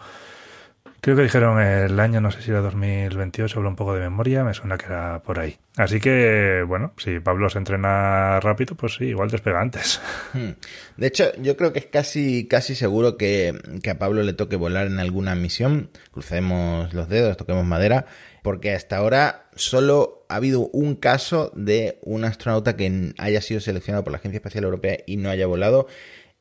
Creo 1.04 1.16
que 1.16 1.22
dijeron 1.24 1.60
el 1.60 2.00
año, 2.00 2.22
no 2.22 2.30
sé 2.30 2.40
si 2.40 2.50
era 2.50 2.62
2028, 2.62 3.58
hablo 3.58 3.68
un 3.68 3.76
poco 3.76 3.92
de 3.92 4.00
memoria, 4.00 4.42
me 4.42 4.54
suena 4.54 4.78
que 4.78 4.86
era 4.86 5.22
por 5.22 5.38
ahí. 5.38 5.58
Así 5.76 6.00
que, 6.00 6.64
bueno, 6.66 6.94
si 6.96 7.20
Pablo 7.20 7.50
se 7.50 7.58
entrena 7.58 8.40
rápido, 8.40 8.74
pues 8.74 8.94
sí, 8.94 9.08
igual 9.08 9.28
despega 9.28 9.60
antes. 9.60 10.00
Hmm. 10.32 10.52
De 10.96 11.06
hecho, 11.06 11.30
yo 11.42 11.58
creo 11.58 11.74
que 11.74 11.80
es 11.80 11.86
casi, 11.86 12.48
casi 12.48 12.74
seguro 12.74 13.18
que, 13.18 13.52
que 13.82 13.90
a 13.90 13.98
Pablo 13.98 14.22
le 14.22 14.32
toque 14.32 14.56
volar 14.56 14.86
en 14.86 14.98
alguna 14.98 15.34
misión. 15.34 15.90
Crucemos 16.10 16.94
los 16.94 17.10
dedos, 17.10 17.36
toquemos 17.36 17.66
madera, 17.66 18.06
porque 18.42 18.72
hasta 18.72 18.96
ahora 18.96 19.50
solo 19.56 20.24
ha 20.30 20.36
habido 20.36 20.68
un 20.68 20.94
caso 20.94 21.52
de 21.54 21.98
un 22.00 22.24
astronauta 22.24 22.76
que 22.76 23.12
haya 23.18 23.42
sido 23.42 23.60
seleccionado 23.60 24.04
por 24.04 24.12
la 24.12 24.20
Agencia 24.20 24.38
Espacial 24.38 24.64
Europea 24.64 24.96
y 25.06 25.18
no 25.18 25.28
haya 25.28 25.46
volado. 25.46 25.86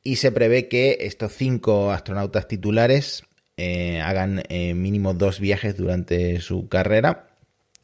Y 0.03 0.15
se 0.15 0.32
prevé 0.32 0.70
que 0.70 1.00
estos 1.01 1.34
cinco 1.34 1.91
astronautas 1.91 2.48
titulares 2.48 3.25
eh, 3.57 4.01
hagan 4.01 4.43
eh, 4.50 4.74
mínimo 4.74 5.13
dos 5.13 5.39
viajes 5.39 5.77
durante 5.77 6.39
su 6.41 6.67
carrera. 6.67 7.27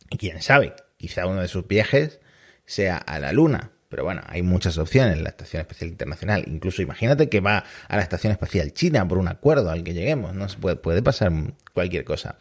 Y 0.10 0.18
quién 0.18 0.42
sabe, 0.42 0.74
quizá 0.98 1.28
uno 1.28 1.42
de 1.42 1.48
sus 1.48 1.68
viajes 1.68 2.20
sea 2.66 2.98
a 2.98 3.20
la 3.20 3.32
Luna. 3.32 3.72
Pero 3.90 4.04
bueno, 4.04 4.22
hay 4.28 4.44
muchas 4.44 4.78
opciones 4.78 5.20
la 5.20 5.30
Estación 5.30 5.62
Espacial 5.62 5.90
Internacional. 5.90 6.44
Incluso 6.48 6.82
imagínate 6.82 7.28
que 7.28 7.40
va 7.40 7.64
a 7.88 7.96
la 7.96 8.04
Estación 8.04 8.32
Espacial 8.32 8.72
China 8.74 9.08
por 9.08 9.18
un 9.18 9.28
acuerdo 9.28 9.72
al 9.72 9.84
que 9.84 9.94
lleguemos. 9.94 10.36
No 10.36 10.48
se 10.48 10.58
puede, 10.58 10.76
puede 10.76 11.02
pasar 11.02 11.32
cualquier 11.74 12.04
cosa. 12.04 12.38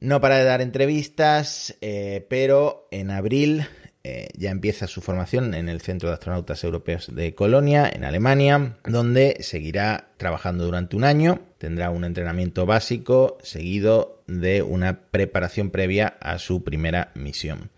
No 0.00 0.20
para 0.20 0.38
de 0.38 0.44
dar 0.44 0.60
entrevistas, 0.60 1.76
eh, 1.80 2.26
pero 2.28 2.88
en 2.90 3.10
abril 3.10 3.66
eh, 4.06 4.28
ya 4.36 4.50
empieza 4.50 4.86
su 4.86 5.00
formación 5.00 5.54
en 5.54 5.70
el 5.70 5.80
Centro 5.80 6.10
de 6.10 6.14
Astronautas 6.14 6.62
Europeos 6.62 7.14
de 7.14 7.34
Colonia, 7.34 7.90
en 7.90 8.04
Alemania, 8.04 8.76
donde 8.84 9.38
seguirá 9.40 10.08
trabajando 10.18 10.66
durante 10.66 10.94
un 10.94 11.04
año, 11.04 11.40
tendrá 11.56 11.88
un 11.88 12.04
entrenamiento 12.04 12.66
básico 12.66 13.38
seguido 13.42 14.22
de 14.26 14.62
una 14.62 15.00
preparación 15.10 15.70
previa 15.70 16.18
a 16.20 16.38
su 16.38 16.62
primera 16.62 17.12
misión. 17.14 17.70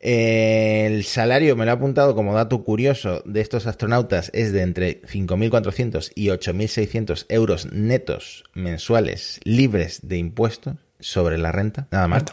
El 0.00 1.04
salario, 1.04 1.56
me 1.56 1.66
lo 1.66 1.72
ha 1.72 1.74
apuntado 1.74 2.14
como 2.14 2.34
dato 2.34 2.64
curioso, 2.64 3.22
de 3.26 3.42
estos 3.42 3.66
astronautas 3.66 4.30
es 4.32 4.52
de 4.52 4.62
entre 4.62 5.02
5.400 5.02 6.12
y 6.14 6.28
8.600 6.28 7.26
euros 7.28 7.70
netos 7.70 8.44
mensuales 8.54 9.40
libres 9.44 10.00
de 10.08 10.16
impuestos 10.16 10.76
sobre 11.00 11.36
la 11.36 11.52
renta. 11.52 11.86
Nada 11.90 12.08
más. 12.08 12.24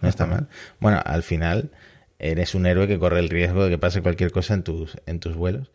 No 0.00 0.08
está 0.08 0.26
mal. 0.26 0.48
Bueno, 0.80 1.00
al 1.04 1.22
final 1.22 1.70
eres 2.18 2.54
un 2.54 2.66
héroe 2.66 2.86
que 2.86 2.98
corre 2.98 3.20
el 3.20 3.28
riesgo 3.28 3.64
de 3.64 3.70
que 3.70 3.78
pase 3.78 4.02
cualquier 4.02 4.30
cosa 4.32 4.54
en 4.54 4.62
tus, 4.62 4.96
en 5.06 5.20
tus 5.20 5.34
vuelos. 5.34 5.70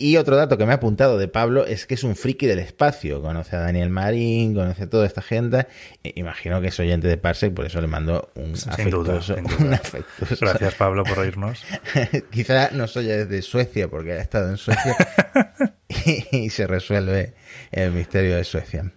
Y 0.00 0.16
otro 0.16 0.36
dato 0.36 0.56
que 0.56 0.64
me 0.64 0.70
ha 0.70 0.76
apuntado 0.76 1.18
de 1.18 1.26
Pablo 1.26 1.66
es 1.66 1.84
que 1.84 1.94
es 1.94 2.04
un 2.04 2.14
friki 2.14 2.46
del 2.46 2.60
espacio. 2.60 3.20
Conoce 3.20 3.56
a 3.56 3.58
Daniel 3.58 3.90
Marín, 3.90 4.54
conoce 4.54 4.84
a 4.84 4.88
toda 4.88 5.04
esta 5.04 5.22
gente. 5.22 5.66
Imagino 6.04 6.60
que 6.60 6.68
es 6.68 6.78
oyente 6.78 7.08
de 7.08 7.16
Parsec, 7.16 7.52
por 7.52 7.66
eso 7.66 7.80
le 7.80 7.88
mando 7.88 8.30
un 8.36 8.54
afectuoso, 8.68 9.34
Gracias, 10.40 10.74
Pablo, 10.74 11.02
por 11.02 11.18
oírnos. 11.18 11.64
Quizá 12.30 12.70
nos 12.70 12.96
oye 12.96 13.24
desde 13.24 13.42
Suecia, 13.42 13.88
porque 13.88 14.12
ha 14.12 14.20
estado 14.20 14.50
en 14.50 14.56
Suecia 14.56 14.96
y 16.30 16.48
se 16.50 16.68
resuelve 16.68 17.34
el 17.72 17.90
misterio 17.90 18.36
de 18.36 18.44
Suecia. 18.44 18.92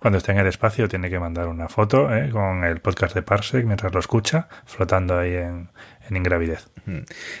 Cuando 0.00 0.16
esté 0.16 0.32
en 0.32 0.38
el 0.38 0.46
espacio 0.46 0.88
tiene 0.88 1.10
que 1.10 1.20
mandar 1.20 1.48
una 1.48 1.68
foto 1.68 2.12
¿eh? 2.14 2.30
con 2.30 2.64
el 2.64 2.80
podcast 2.80 3.14
de 3.14 3.22
Parsec 3.22 3.66
mientras 3.66 3.92
lo 3.92 4.00
escucha, 4.00 4.48
flotando 4.64 5.18
ahí 5.18 5.34
en, 5.34 5.68
ingravidez. 6.10 6.68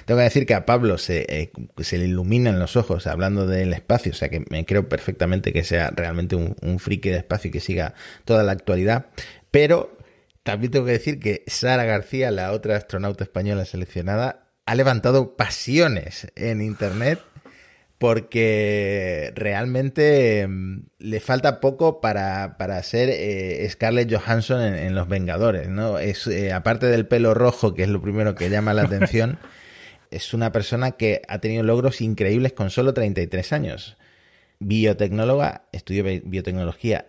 Tengo 0.04 0.18
que 0.18 0.24
decir 0.24 0.46
que 0.46 0.54
a 0.54 0.66
Pablo 0.66 0.98
se, 0.98 1.24
eh, 1.28 1.52
se 1.78 1.96
le 1.96 2.04
iluminan 2.04 2.58
los 2.58 2.76
ojos 2.76 3.06
hablando 3.06 3.46
del 3.46 3.72
espacio, 3.72 4.12
o 4.12 4.14
sea 4.14 4.28
que 4.28 4.44
me 4.50 4.66
creo 4.66 4.88
perfectamente 4.88 5.52
que 5.54 5.64
sea 5.64 5.90
realmente 5.90 6.36
un, 6.36 6.54
un 6.60 6.78
friki 6.78 7.08
de 7.08 7.16
espacio 7.16 7.48
y 7.48 7.50
que 7.50 7.60
siga 7.60 7.94
toda 8.26 8.44
la 8.44 8.52
actualidad, 8.52 9.06
pero 9.50 9.96
también 10.42 10.70
tengo 10.70 10.84
que 10.84 10.92
decir 10.92 11.18
que 11.18 11.42
Sara 11.46 11.84
García, 11.84 12.30
la 12.30 12.52
otra 12.52 12.76
astronauta 12.76 13.24
española 13.24 13.64
seleccionada, 13.64 14.50
ha 14.66 14.74
levantado 14.74 15.34
pasiones 15.36 16.30
en 16.36 16.60
Internet 16.62 17.20
porque 18.00 19.30
realmente 19.36 20.46
mm, 20.48 20.86
le 21.00 21.20
falta 21.20 21.60
poco 21.60 22.00
para, 22.00 22.56
para 22.56 22.82
ser 22.82 23.10
eh, 23.10 23.68
Scarlett 23.68 24.10
Johansson 24.10 24.62
en, 24.62 24.94
Los 24.94 25.06
Vengadores, 25.06 25.68
¿no? 25.68 25.98
Es, 25.98 26.26
eh, 26.26 26.50
aparte 26.50 26.86
del 26.86 27.06
pelo 27.06 27.34
rojo, 27.34 27.74
que 27.74 27.82
es 27.82 27.90
lo 27.90 28.00
primero 28.00 28.34
que 28.34 28.48
llama 28.48 28.72
la 28.72 28.82
atención, 28.84 29.38
es 30.10 30.32
una 30.32 30.50
persona 30.50 30.92
que 30.92 31.20
ha 31.28 31.40
tenido 31.40 31.62
logros 31.62 32.00
increíbles 32.00 32.54
con 32.54 32.70
solo 32.70 32.94
33 32.94 33.52
años. 33.52 33.98
Biotecnóloga, 34.60 35.66
estudió 35.70 36.02
biotecnología 36.02 37.06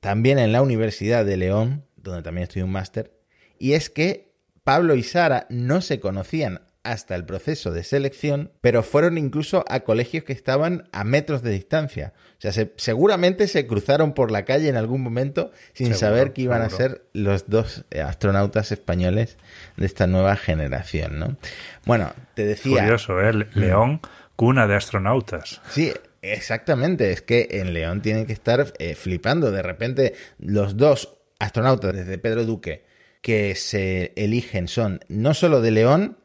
también 0.00 0.38
en 0.38 0.52
la 0.52 0.60
Universidad 0.60 1.24
de 1.24 1.38
León, 1.38 1.86
donde 1.96 2.22
también 2.22 2.42
estudió 2.42 2.66
un 2.66 2.72
máster, 2.72 3.10
y 3.58 3.72
es 3.72 3.88
que 3.88 4.34
Pablo 4.64 4.96
y 4.96 5.02
Sara 5.02 5.46
no 5.48 5.80
se 5.80 5.98
conocían 5.98 6.60
hasta 6.90 7.14
el 7.14 7.24
proceso 7.24 7.72
de 7.72 7.84
selección, 7.84 8.52
pero 8.60 8.82
fueron 8.82 9.18
incluso 9.18 9.64
a 9.68 9.80
colegios 9.80 10.24
que 10.24 10.32
estaban 10.32 10.88
a 10.92 11.04
metros 11.04 11.42
de 11.42 11.50
distancia. 11.50 12.12
O 12.38 12.40
sea, 12.40 12.52
seguramente 12.76 13.48
se 13.48 13.66
cruzaron 13.66 14.12
por 14.12 14.30
la 14.30 14.44
calle 14.44 14.68
en 14.68 14.76
algún 14.76 15.02
momento 15.02 15.50
sin 15.72 15.94
saber 15.94 16.32
que 16.32 16.42
iban 16.42 16.62
a 16.62 16.70
ser 16.70 17.06
los 17.12 17.48
dos 17.48 17.84
eh, 17.90 18.00
astronautas 18.00 18.72
españoles 18.72 19.36
de 19.76 19.86
esta 19.86 20.06
nueva 20.06 20.36
generación, 20.36 21.18
¿no? 21.18 21.36
Bueno, 21.84 22.12
te 22.34 22.46
decía... 22.46 22.82
Curioso, 22.82 23.20
¿eh? 23.20 23.32
Mm. 23.32 23.58
León, 23.58 24.00
cuna 24.36 24.66
de 24.66 24.76
astronautas. 24.76 25.60
Sí, 25.70 25.92
Exactamente, 26.22 27.12
es 27.12 27.22
que 27.22 27.46
en 27.52 27.72
León 27.72 28.02
tienen 28.02 28.26
que 28.26 28.32
estar 28.32 28.72
eh, 28.80 28.96
flipando. 28.96 29.52
De 29.52 29.62
repente, 29.62 30.14
los 30.40 30.76
dos 30.76 31.18
astronautas 31.38 31.94
desde 31.94 32.18
Pedro 32.18 32.44
Duque 32.44 32.84
que 33.26 33.54
se 33.54 34.12
eligen 34.16 34.68
son 34.68 35.00
no 35.08 35.34
solo 35.34 35.60
de 35.60 35.70
León, 35.70 36.16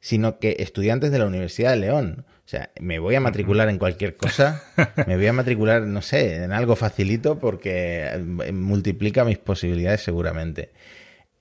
sino 0.00 0.38
que 0.38 0.56
estudiantes 0.60 1.10
de 1.10 1.18
la 1.18 1.26
Universidad 1.26 1.70
de 1.70 1.78
León. 1.78 2.24
O 2.44 2.48
sea, 2.50 2.70
me 2.80 2.98
voy 2.98 3.14
a 3.14 3.20
matricular 3.20 3.68
en 3.68 3.78
cualquier 3.78 4.16
cosa, 4.16 4.62
me 5.06 5.16
voy 5.16 5.26
a 5.26 5.32
matricular, 5.32 5.82
no 5.82 6.00
sé, 6.02 6.36
en 6.36 6.52
algo 6.52 6.76
facilito 6.76 7.38
porque 7.38 8.06
eh, 8.06 8.52
multiplica 8.52 9.24
mis 9.24 9.38
posibilidades 9.38 10.02
seguramente. 10.02 10.70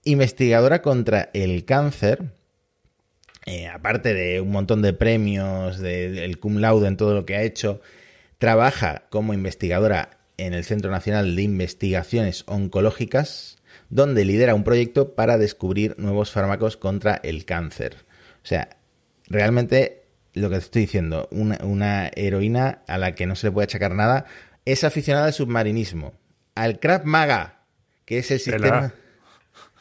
Investigadora 0.04 0.82
contra 0.82 1.30
el 1.34 1.66
cáncer, 1.66 2.26
eh, 3.46 3.68
aparte 3.68 4.14
de 4.14 4.42
un 4.42 4.52
montón 4.52 4.82
de 4.82 4.94
premios, 4.94 5.80
del 5.80 6.40
cum 6.40 6.58
laude 6.58 6.88
en 6.88 6.98
todo 6.98 7.14
lo 7.14 7.26
que 7.26 7.36
ha 7.36 7.44
hecho, 7.44 7.82
trabaja 8.38 9.04
como 9.10 9.34
investigadora 9.34 10.18
en 10.38 10.54
el 10.54 10.66
Centro 10.66 10.92
Nacional 10.92 11.36
de 11.36 11.42
Investigaciones 11.42 12.44
Oncológicas, 12.48 13.58
donde 13.90 14.26
lidera 14.26 14.56
un 14.56 14.64
proyecto 14.64 15.16
para 15.16 15.38
descubrir 15.38 15.96
nuevos 15.98 16.32
fármacos 16.32 16.78
contra 16.78 17.20
el 17.24 17.46
cáncer. 17.46 18.07
O 18.48 18.50
sea, 18.50 18.70
realmente 19.28 20.06
lo 20.34 20.50
que 20.50 20.56
te 20.56 20.62
estoy 20.62 20.82
diciendo, 20.84 21.28
una, 21.32 22.10
heroína 22.16 22.80
a 22.88 22.98
la 22.98 23.14
que 23.14 23.26
no 23.26 23.36
se 23.36 23.48
le 23.48 23.52
puede 23.52 23.66
achacar 23.66 23.94
nada, 23.94 24.24
es 24.64 24.86
aficionada 24.86 25.26
al 25.26 25.34
submarinismo, 25.34 26.14
al 26.56 26.80
Krav 26.80 27.04
Maga, 27.04 27.66
que 28.06 28.20
es 28.20 28.32
el 28.32 28.40
sistema 28.40 28.94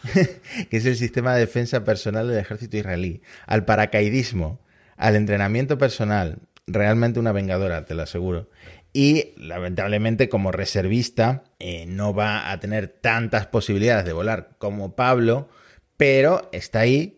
que 0.69 0.77
es 0.79 0.85
el 0.85 0.97
sistema 0.97 1.35
de 1.35 1.43
defensa 1.43 1.85
personal 1.85 2.27
del 2.27 2.41
ejército 2.41 2.77
israelí, 2.77 3.23
al 3.47 3.65
paracaidismo, 3.65 4.59
al 4.97 5.15
entrenamiento 5.15 5.79
personal, 5.79 6.41
realmente 6.67 7.21
una 7.21 7.31
vengadora, 7.31 7.85
te 7.85 7.95
lo 7.95 8.03
aseguro. 8.03 8.51
Y 8.93 9.33
lamentablemente 9.37 10.29
como 10.29 10.51
reservista 10.51 11.45
eh, 11.61 11.87
no 11.87 12.15
va 12.15 12.51
a 12.51 12.59
tener 12.59 12.89
tantas 12.89 13.47
posibilidades 13.47 14.07
de 14.07 14.13
volar 14.13 14.57
como 14.59 14.97
Pablo, 14.97 15.49
pero 15.97 16.49
está 16.51 16.81
ahí 16.81 17.16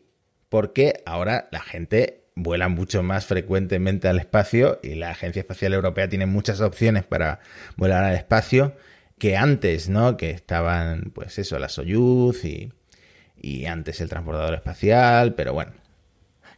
porque 0.49 1.03
ahora 1.07 1.49
la 1.53 1.61
gente 1.61 2.25
vuela 2.35 2.69
mucho 2.69 3.03
más 3.03 3.27
frecuentemente 3.27 4.09
al 4.09 4.19
espacio 4.19 4.79
y 4.83 4.95
la 4.95 5.11
Agencia 5.11 5.41
Espacial 5.41 5.75
Europea 5.75 6.09
tiene 6.09 6.27
muchas 6.27 6.61
opciones 6.61 7.05
para 7.05 7.41
volar 7.77 8.05
al 8.05 8.15
espacio 8.15 8.75
que 9.19 9.37
antes, 9.37 9.89
¿no? 9.89 10.17
Que 10.17 10.31
estaban, 10.31 11.11
pues 11.15 11.39
eso, 11.39 11.59
la 11.59 11.69
Soyuz 11.69 12.45
y, 12.45 12.73
y 13.37 13.67
antes 13.67 14.01
el 14.01 14.09
transbordador 14.09 14.55
espacial, 14.55 15.35
pero 15.35 15.53
bueno. 15.53 15.73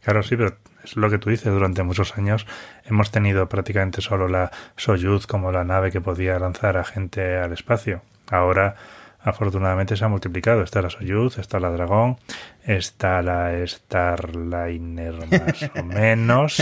Claro, 0.03 0.23
sí, 0.23 0.35
pero 0.35 0.57
es 0.83 0.95
lo 0.95 1.09
que 1.09 1.17
tú 1.17 1.29
dices, 1.29 1.51
durante 1.51 1.83
muchos 1.83 2.17
años 2.17 2.45
hemos 2.85 3.11
tenido 3.11 3.49
prácticamente 3.49 4.01
solo 4.01 4.27
la 4.27 4.51
Soyuz 4.77 5.27
como 5.27 5.51
la 5.51 5.63
nave 5.63 5.91
que 5.91 6.01
podía 6.01 6.39
lanzar 6.39 6.77
a 6.77 6.83
gente 6.83 7.37
al 7.37 7.53
espacio. 7.53 8.01
Ahora 8.29 8.75
afortunadamente 9.23 9.95
se 9.95 10.05
ha 10.05 10.07
multiplicado. 10.07 10.63
Está 10.63 10.81
la 10.81 10.89
Soyuz, 10.89 11.37
está 11.37 11.59
la 11.59 11.69
Dragón, 11.69 12.17
está 12.63 13.21
la 13.21 13.51
Starliner 13.65 15.13
más 15.29 15.69
o 15.75 15.83
menos, 15.83 16.61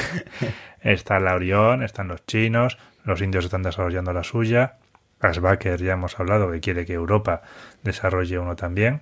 está 0.80 1.20
la 1.20 1.34
Orión, 1.34 1.82
están 1.82 2.08
los 2.08 2.24
chinos, 2.26 2.78
los 3.04 3.20
indios 3.20 3.44
están 3.44 3.62
desarrollando 3.62 4.12
la 4.12 4.24
suya. 4.24 4.76
Asbacher 5.20 5.82
ya 5.82 5.94
hemos 5.94 6.18
hablado 6.20 6.50
que 6.50 6.60
quiere 6.60 6.84
que 6.84 6.92
Europa 6.92 7.42
desarrolle 7.82 8.38
uno 8.38 8.54
también. 8.54 9.00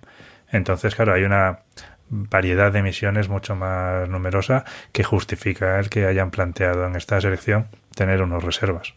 Entonces, 0.50 0.94
claro, 0.94 1.14
hay 1.14 1.24
una 1.24 1.60
variedad 2.08 2.70
de 2.72 2.82
misiones 2.82 3.28
mucho 3.28 3.56
más 3.56 4.08
numerosa 4.08 4.64
que 4.92 5.02
justifica 5.02 5.78
el 5.80 5.88
que 5.88 6.06
hayan 6.06 6.30
planteado 6.30 6.86
en 6.86 6.96
esta 6.96 7.20
selección 7.20 7.68
tener 7.94 8.22
unos 8.22 8.44
reservas. 8.44 8.94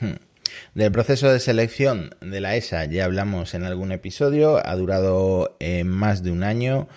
Hmm. 0.00 0.31
Del 0.74 0.92
proceso 0.92 1.30
de 1.30 1.40
selección 1.40 2.14
de 2.20 2.40
la 2.40 2.56
ESA 2.56 2.84
ya 2.86 3.04
hablamos 3.04 3.54
en 3.54 3.64
algún 3.64 3.92
episodio, 3.92 4.64
ha 4.66 4.74
durado 4.76 5.56
eh, 5.60 5.84
más 5.84 6.22
de 6.22 6.30
un 6.30 6.42
año, 6.42 6.88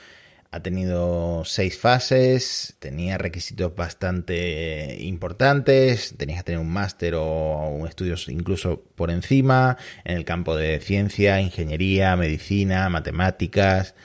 ha 0.55 0.61
tenido 0.61 1.43
seis 1.43 1.77
fases, 1.77 2.75
tenía 2.79 3.17
requisitos 3.17 3.75
bastante 3.75 4.95
importantes, 5.01 6.15
tenías 6.17 6.39
que 6.39 6.45
tener 6.45 6.61
un 6.61 6.71
máster 6.71 7.15
o 7.15 7.67
un 7.67 7.85
estudio 7.87 8.15
incluso 8.29 8.81
por 8.95 9.11
encima 9.11 9.77
en 10.05 10.15
el 10.15 10.23
campo 10.23 10.55
de 10.55 10.79
ciencia, 10.79 11.41
ingeniería, 11.41 12.15
medicina, 12.15 12.87
matemáticas, 12.87 13.95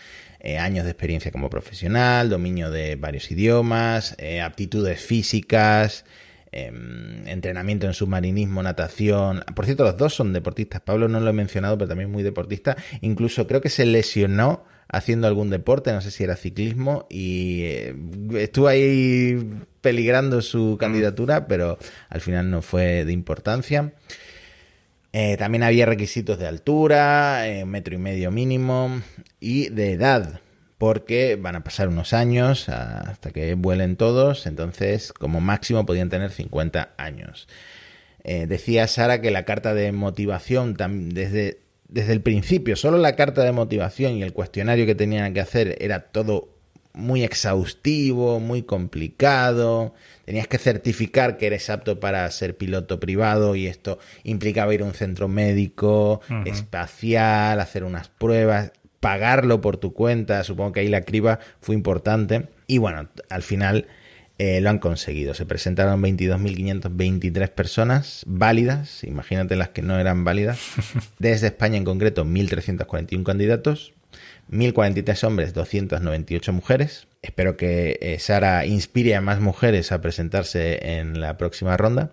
eh, 0.41 0.59
años 0.59 0.85
de 0.85 0.91
experiencia 0.91 1.31
como 1.31 1.51
profesional, 1.51 2.29
dominio 2.31 2.73
de 2.73 2.97
varios 2.97 3.31
idiomas, 3.31 4.17
eh, 4.19 4.41
aptitudes 4.41 5.01
físicas, 5.01 6.05
em, 6.53 7.27
entrenamiento 7.27 7.87
en 7.87 7.95
submarinismo, 7.95 8.63
natación. 8.63 9.45
Por 9.55 9.65
cierto, 9.65 9.85
los 9.85 9.97
dos 9.97 10.15
son 10.15 10.33
deportistas. 10.33 10.81
Pablo 10.81 11.09
no 11.09 11.21
lo 11.21 11.31
he 11.31 11.33
mencionado, 11.33 11.79
pero 11.79 11.89
también 11.89 12.11
muy 12.11 12.23
deportista. 12.23 12.77
Incluso 13.01 13.47
creo 13.47 13.61
que 13.61 13.69
se 13.71 13.87
lesionó 13.87 14.65
haciendo 14.89 15.27
algún 15.27 15.51
deporte, 15.51 15.93
no 15.93 16.01
sé 16.01 16.11
si 16.11 16.25
era 16.25 16.37
ciclismo, 16.37 17.07
y 17.09 17.63
eh, 17.63 17.95
estuvo 18.35 18.67
ahí 18.67 19.39
peligrando 19.81 20.43
su 20.43 20.77
candidatura, 20.79 21.47
pero 21.47 21.79
al 22.09 22.21
final 22.21 22.51
no 22.51 22.63
fue 22.63 23.05
de 23.05 23.13
importancia. 23.13 23.93
Eh, 25.13 25.37
también 25.37 25.63
había 25.63 25.87
requisitos 25.87 26.39
de 26.39 26.47
altura, 26.47 27.49
eh, 27.49 27.65
metro 27.65 27.95
y 27.95 27.99
medio 27.99 28.31
mínimo 28.31 29.03
y 29.41 29.69
de 29.69 29.93
edad, 29.93 30.41
porque 30.81 31.37
van 31.37 31.57
a 31.57 31.63
pasar 31.63 31.89
unos 31.89 32.15
años 32.15 32.71
hasta 32.71 33.33
que 33.33 33.53
vuelen 33.53 33.97
todos, 33.97 34.47
entonces 34.47 35.13
como 35.13 35.43
máximo 35.43 35.85
podían 35.85 36.09
tener 36.09 36.31
50 36.31 36.95
años. 36.97 37.49
Eh, 38.25 38.47
decía 38.47 38.87
Sara 38.87 39.21
que 39.21 39.31
la 39.31 39.45
carta 39.45 39.75
de 39.75 39.93
motivación 39.93 40.73
desde, 40.73 41.59
desde 41.89 42.15
el 42.15 42.23
principio, 42.23 42.77
solo 42.77 42.97
la 42.97 43.15
carta 43.15 43.45
de 43.45 43.53
motivación 43.53 44.15
y 44.15 44.23
el 44.23 44.33
cuestionario 44.33 44.87
que 44.87 44.95
tenían 44.95 45.35
que 45.35 45.43
hacer 45.43 45.77
era 45.83 46.01
todo 46.01 46.49
muy 46.95 47.25
exhaustivo, 47.25 48.41
muy 48.41 48.63
complicado. 48.63 49.93
Tenías 50.25 50.49
que 50.49 50.57
certificar 50.57 51.37
que 51.37 51.47
eres 51.47 51.69
apto 51.69 52.01
para 52.01 52.31
ser 52.31 52.57
piloto 52.57 52.99
privado 52.99 53.55
y 53.55 53.67
esto 53.67 53.99
implicaba 54.25 54.73
ir 54.73 54.81
a 54.81 54.87
un 54.87 54.95
centro 54.95 55.29
médico, 55.29 56.23
espacial, 56.47 57.61
hacer 57.61 57.85
unas 57.85 58.09
pruebas, 58.09 58.73
pagarlo 59.01 59.61
por 59.61 59.79
tu 59.79 59.93
cuenta, 59.93 60.45
supongo 60.45 60.73
que 60.73 60.81
ahí 60.81 60.89
la 60.89 61.03
criba 61.03 61.41
fue 61.61 61.75
importante 61.75 62.49
y 62.67 62.79
bueno, 62.79 63.09
al 63.29 63.43
final 63.43 63.87
eh, 64.39 64.61
lo 64.61 64.71
han 64.71 64.79
conseguido. 64.79 65.35
Se 65.35 65.47
presentaron 65.47 66.03
22.523 66.03 67.49
personas 67.49 68.23
válidas, 68.27 69.05
imagínate 69.05 69.57
las 69.57 69.71
que 69.71 69.83
no 69.83 69.99
eran 69.99 70.25
válidas, 70.25 70.61
desde 71.19 71.49
España 71.49 71.77
en 71.77 71.85
concreto 71.85 72.25
1.341 72.25 73.23
candidatos, 73.23 73.93
1.043 74.51 75.25
hombres, 75.25 75.55
298 75.55 76.53
mujeres. 76.53 77.07
Espero 77.23 77.57
que 77.57 77.99
eh, 78.01 78.19
Sara 78.19 78.67
inspire 78.67 79.15
a 79.15 79.21
más 79.21 79.41
mujeres 79.41 79.93
a 79.93 80.01
presentarse 80.01 80.99
en 80.99 81.21
la 81.21 81.37
próxima 81.37 81.77
ronda. 81.77 82.11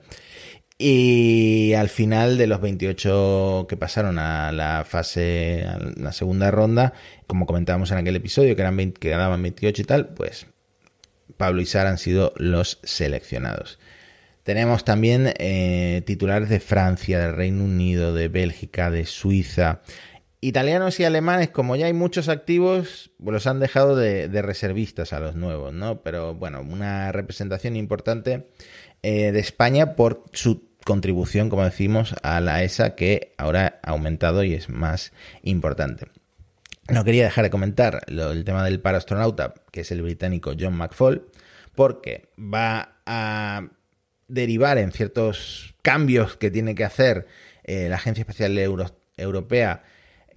Y 0.79 1.73
al 1.73 1.89
final 1.89 2.37
de 2.37 2.45
los 2.45 2.61
28 2.61 3.65
que 3.67 3.77
pasaron 3.77 4.19
a 4.19 4.51
la 4.51 4.85
fase, 4.85 5.65
a 5.65 5.79
la 5.95 6.11
segunda 6.11 6.51
ronda, 6.51 6.93
como 7.25 7.47
comentábamos 7.47 7.91
en 7.91 7.97
aquel 7.97 8.15
episodio, 8.15 8.55
que, 8.55 8.61
eran 8.61 8.91
quedaban 8.91 9.41
28 9.41 9.81
y 9.81 9.85
tal, 9.85 10.09
pues 10.09 10.45
Pablo 11.35 11.61
y 11.61 11.65
Sara 11.65 11.89
han 11.89 11.97
sido 11.97 12.31
los 12.35 12.79
seleccionados. 12.83 13.79
Tenemos 14.43 14.85
también 14.85 15.33
eh, 15.39 16.03
titulares 16.05 16.47
de 16.49 16.59
Francia, 16.59 17.19
del 17.19 17.35
Reino 17.35 17.63
Unido, 17.63 18.13
de 18.13 18.27
Bélgica, 18.27 18.91
de 18.91 19.05
Suiza, 19.05 19.81
italianos 20.41 20.99
y 20.99 21.05
alemanes, 21.05 21.49
como 21.49 21.75
ya 21.75 21.87
hay 21.87 21.93
muchos 21.93 22.29
activos, 22.29 23.11
los 23.19 23.47
han 23.47 23.59
dejado 23.59 23.95
de, 23.95 24.41
reservistas 24.41 25.11
a 25.11 25.19
los 25.19 25.35
nuevos, 25.35 25.73
¿no? 25.73 26.01
Pero 26.01 26.35
bueno, 26.35 26.61
una 26.61 27.11
representación 27.11 27.75
importante 27.75 28.47
eh, 29.01 29.31
de 29.31 29.39
España 29.39 29.95
por 29.95 30.23
su 30.31 30.66
contribución, 30.85 31.49
como 31.49 31.63
decimos, 31.63 32.15
a 32.23 32.39
la 32.39 32.63
ESA 32.63 32.95
que 32.95 33.33
ahora 33.37 33.79
ha 33.83 33.91
aumentado 33.91 34.43
y 34.43 34.53
es 34.53 34.69
más 34.69 35.11
importante. 35.43 36.07
No 36.89 37.03
quería 37.03 37.25
dejar 37.25 37.43
de 37.43 37.49
comentar 37.49 38.01
el 38.07 38.45
tema 38.45 38.63
del 38.63 38.79
paraastronauta, 38.79 39.53
que 39.71 39.81
es 39.81 39.91
el 39.91 40.01
británico 40.01 40.53
John 40.57 40.75
McFall, 40.75 41.27
porque 41.75 42.29
va 42.37 42.99
a 43.05 43.67
derivar 44.27 44.77
en 44.77 44.91
ciertos 44.91 45.75
cambios 45.81 46.37
que 46.37 46.49
tiene 46.49 46.75
que 46.75 46.85
hacer 46.85 47.27
eh, 47.63 47.87
la 47.89 47.97
Agencia 47.97 48.21
Espacial 48.21 48.57
Europea 49.17 49.83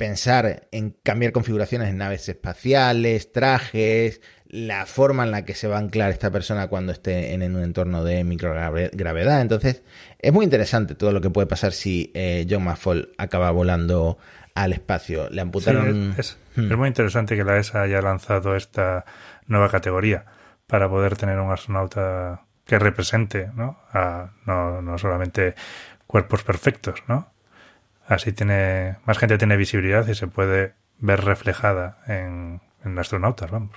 pensar 0.01 0.67
en 0.73 0.97
cambiar 1.03 1.31
configuraciones 1.31 1.91
en 1.91 1.99
naves 1.99 2.27
espaciales, 2.27 3.33
trajes, 3.33 4.23
la 4.53 4.85
forma 4.85 5.23
en 5.23 5.31
la 5.31 5.45
que 5.45 5.55
se 5.55 5.69
va 5.69 5.77
a 5.77 5.79
anclar 5.79 6.11
esta 6.11 6.31
persona 6.33 6.67
cuando 6.67 6.91
esté 6.91 7.35
en 7.35 7.55
un 7.55 7.63
entorno 7.63 8.03
de 8.03 8.25
microgravedad. 8.25 9.41
Entonces, 9.41 9.85
es 10.19 10.33
muy 10.33 10.45
interesante 10.45 10.97
todo 10.97 11.13
lo 11.13 11.21
que 11.21 11.31
puede 11.31 11.47
pasar 11.47 11.73
si 11.73 12.11
eh, 12.15 12.47
John 12.51 12.65
McFall 12.65 13.13
acaba 13.17 13.53
volando 13.53 14.19
al 14.57 14.73
espacio. 14.73 15.31
Le 15.31 15.41
amputaron. 15.41 16.17
es, 16.19 16.37
hmm. 16.57 16.73
es, 16.73 16.77
muy 16.77 16.89
interesante 16.89 17.37
que 17.37 17.45
la 17.45 17.59
ESA 17.59 17.83
haya 17.83 18.03
lanzado 18.03 18.57
esta 18.57 19.05
nueva 19.47 19.69
categoría 19.69 20.25
para 20.67 20.89
poder 20.89 21.17
tener 21.17 21.39
un 21.39 21.53
astronauta 21.53 22.43
que 22.67 22.79
represente, 22.81 23.51
¿no? 23.55 23.79
A, 23.93 24.33
no, 24.47 24.83
no 24.83 24.99
solamente 24.99 25.55
cuerpos 26.09 26.43
perfectos, 26.43 27.05
¿no? 27.07 27.33
Así 28.05 28.33
tiene 28.33 28.97
más 29.05 29.19
gente 29.19 29.39
tiene 29.39 29.57
visibilidad 29.57 30.09
y 30.09 30.17
se 30.17 30.27
puede 30.27 30.75
ver 30.99 31.25
reflejada 31.25 31.99
en, 32.09 32.61
astronautas, 32.83 33.51
vamos. 33.51 33.77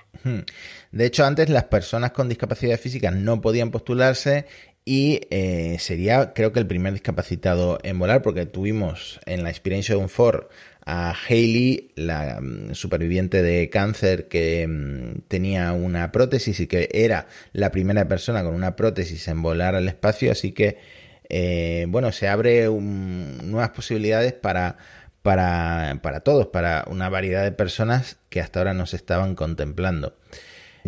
De 0.91 1.05
hecho, 1.05 1.25
antes 1.25 1.49
las 1.49 1.65
personas 1.65 2.11
con 2.11 2.29
discapacidad 2.29 2.79
física 2.79 3.11
no 3.11 3.41
podían 3.41 3.71
postularse 3.71 4.45
y 4.85 5.21
eh, 5.29 5.77
sería, 5.79 6.33
creo 6.33 6.51
que, 6.51 6.59
el 6.59 6.67
primer 6.67 6.93
discapacitado 6.93 7.79
en 7.83 7.99
volar, 7.99 8.21
porque 8.21 8.45
tuvimos 8.45 9.19
en 9.25 9.43
la 9.43 9.49
Inspiration 9.49 10.09
4 10.13 10.49
a 10.85 11.13
Hayley, 11.27 11.91
la 11.95 12.39
mm, 12.41 12.73
superviviente 12.73 13.41
de 13.41 13.69
cáncer 13.69 14.27
que 14.27 14.67
mm, 14.67 15.21
tenía 15.29 15.71
una 15.71 16.11
prótesis 16.11 16.59
y 16.59 16.67
que 16.67 16.89
era 16.91 17.27
la 17.53 17.71
primera 17.71 18.07
persona 18.07 18.43
con 18.43 18.53
una 18.53 18.75
prótesis 18.75 19.27
en 19.29 19.41
volar 19.41 19.75
al 19.75 19.87
espacio, 19.87 20.31
así 20.31 20.51
que 20.51 20.77
eh, 21.29 21.85
bueno, 21.87 22.11
se 22.11 22.27
abre 22.27 22.67
nuevas 22.67 23.69
posibilidades 23.69 24.33
para, 24.33 24.77
para, 25.23 25.99
para 26.03 26.19
todos, 26.19 26.47
para 26.47 26.85
una 26.87 27.09
variedad 27.09 27.43
de 27.43 27.51
personas 27.51 28.17
que 28.29 28.41
hasta 28.41 28.59
ahora 28.59 28.75
no 28.75 28.85
se 28.85 28.97
estaban 28.97 29.35
contemplando. 29.35 30.15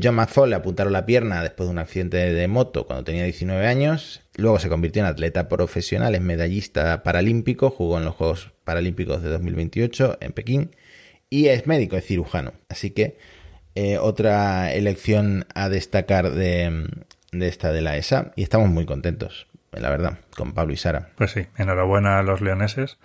John 0.01 0.15
McFall 0.15 0.49
le 0.49 0.57
apuntaron 0.57 0.91
la 0.91 1.05
pierna 1.05 1.41
después 1.41 1.67
de 1.67 1.71
un 1.71 1.79
accidente 1.79 2.17
de 2.17 2.47
moto 2.49 2.85
cuando 2.85 3.05
tenía 3.05 3.23
19 3.23 3.65
años. 3.65 4.21
Luego 4.35 4.59
se 4.59 4.67
convirtió 4.67 5.01
en 5.01 5.07
atleta 5.07 5.47
profesional, 5.47 6.15
es 6.15 6.21
medallista 6.21 7.01
paralímpico, 7.01 7.69
jugó 7.69 7.97
en 7.97 8.05
los 8.05 8.13
Juegos 8.13 8.51
Paralímpicos 8.65 9.23
de 9.23 9.29
2028 9.29 10.17
en 10.19 10.33
Pekín 10.33 10.75
y 11.29 11.47
es 11.47 11.65
médico, 11.65 11.95
es 11.95 12.05
cirujano. 12.05 12.51
Así 12.67 12.91
que 12.91 13.17
eh, 13.75 13.97
otra 13.97 14.73
elección 14.73 15.45
a 15.55 15.69
destacar 15.69 16.31
de, 16.31 16.89
de 17.31 17.47
esta 17.47 17.71
de 17.71 17.81
la 17.81 17.95
ESA 17.95 18.33
y 18.35 18.43
estamos 18.43 18.69
muy 18.69 18.85
contentos 18.85 19.47
la 19.79 19.89
verdad, 19.89 20.19
con 20.35 20.53
Pablo 20.53 20.73
y 20.73 20.77
Sara. 20.77 21.09
Pues 21.15 21.31
sí, 21.31 21.47
enhorabuena 21.57 22.19
a 22.19 22.23
los 22.23 22.41
leoneses. 22.41 22.97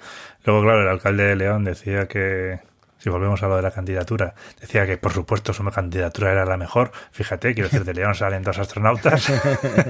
Luego, 0.44 0.62
claro, 0.62 0.82
el 0.82 0.88
alcalde 0.88 1.24
de 1.24 1.36
León 1.36 1.64
decía 1.64 2.06
que, 2.06 2.60
si 2.98 3.08
volvemos 3.10 3.42
a 3.42 3.48
lo 3.48 3.56
de 3.56 3.62
la 3.62 3.70
candidatura, 3.70 4.34
decía 4.60 4.86
que 4.86 4.98
por 4.98 5.12
supuesto 5.12 5.52
su 5.52 5.64
candidatura 5.64 6.32
era 6.32 6.44
la 6.44 6.56
mejor. 6.56 6.92
Fíjate, 7.12 7.54
quiero 7.54 7.68
decir, 7.68 7.84
de 7.84 7.94
León 7.94 8.14
salen 8.14 8.42
dos 8.42 8.58
astronautas. 8.58 9.32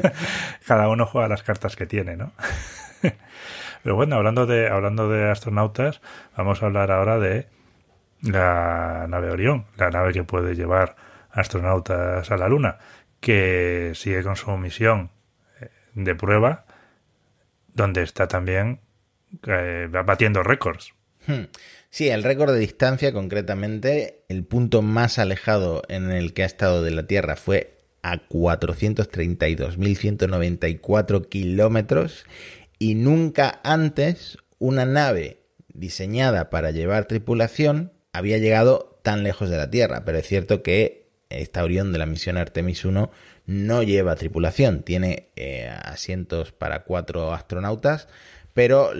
Cada 0.66 0.88
uno 0.88 1.06
juega 1.06 1.28
las 1.28 1.42
cartas 1.42 1.76
que 1.76 1.86
tiene, 1.86 2.16
¿no? 2.16 2.32
Pero 3.82 3.96
bueno, 3.96 4.16
hablando 4.16 4.46
de, 4.46 4.68
hablando 4.68 5.08
de 5.08 5.30
astronautas, 5.30 6.00
vamos 6.36 6.62
a 6.62 6.66
hablar 6.66 6.90
ahora 6.90 7.18
de 7.18 7.48
la 8.22 9.06
nave 9.08 9.30
Orión, 9.30 9.66
la 9.76 9.90
nave 9.90 10.12
que 10.12 10.24
puede 10.24 10.54
llevar 10.54 10.96
astronautas 11.30 12.30
a 12.30 12.36
la 12.36 12.48
Luna, 12.48 12.78
que 13.20 13.92
sigue 13.94 14.22
con 14.22 14.36
su 14.36 14.50
misión 14.56 15.10
eh, 15.60 15.70
de 15.94 16.14
prueba 16.14 16.64
donde 17.74 18.02
está 18.02 18.28
también 18.28 18.80
eh, 19.46 19.88
batiendo 19.90 20.42
récords. 20.42 20.92
Hmm. 21.26 21.44
Sí, 21.90 22.08
el 22.08 22.22
récord 22.22 22.52
de 22.52 22.60
distancia 22.60 23.12
concretamente, 23.12 24.24
el 24.28 24.44
punto 24.44 24.82
más 24.82 25.18
alejado 25.18 25.82
en 25.88 26.10
el 26.10 26.34
que 26.34 26.44
ha 26.44 26.46
estado 26.46 26.82
de 26.82 26.92
la 26.92 27.06
Tierra 27.06 27.36
fue 27.36 27.78
a 28.02 28.26
432.194 28.28 31.28
kilómetros 31.28 32.24
y 32.78 32.94
nunca 32.94 33.60
antes 33.62 34.38
una 34.58 34.86
nave 34.86 35.42
diseñada 35.72 36.50
para 36.50 36.70
llevar 36.70 37.06
tripulación 37.06 37.92
había 38.12 38.38
llegado 38.38 38.98
tan 39.02 39.22
lejos 39.22 39.50
de 39.50 39.56
la 39.56 39.70
Tierra, 39.70 40.04
pero 40.04 40.18
es 40.18 40.26
cierto 40.26 40.62
que 40.62 41.08
esta 41.28 41.64
Orión 41.64 41.92
de 41.92 41.98
la 41.98 42.06
misión 42.06 42.36
Artemis 42.36 42.84
1 42.84 43.10
no 43.50 43.82
lleva 43.82 44.14
tripulación, 44.14 44.84
tiene 44.84 45.30
eh, 45.34 45.68
asientos 45.68 46.52
para 46.52 46.84
cuatro 46.84 47.34
astronautas, 47.34 48.06
pero 48.54 48.92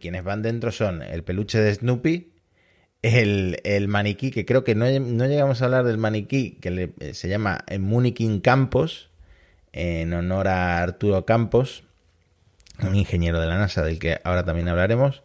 quienes 0.00 0.24
van 0.24 0.42
dentro 0.42 0.72
son 0.72 1.02
el 1.02 1.22
peluche 1.22 1.60
de 1.60 1.72
Snoopy, 1.72 2.32
el, 3.02 3.86
maniquí, 3.86 4.32
que 4.32 4.44
creo 4.44 4.64
que 4.64 4.74
no, 4.74 4.86
llegamos 4.88 5.62
a 5.62 5.66
hablar 5.66 5.84
del 5.84 5.98
maniquí, 5.98 6.58
que 6.60 6.92
eh, 6.98 7.14
se 7.14 7.28
llama 7.28 7.64
Munikin 7.78 8.40
Campos, 8.40 9.10
en 9.72 10.12
honor 10.14 10.48
a 10.48 10.82
Arturo 10.82 11.24
Campos, 11.24 11.84
un 12.82 12.96
ingeniero 12.96 13.40
de 13.40 13.46
la 13.46 13.56
NASA 13.56 13.84
del 13.84 14.00
que 14.00 14.18
ahora 14.24 14.44
también 14.44 14.66
hablaremos. 14.66 15.22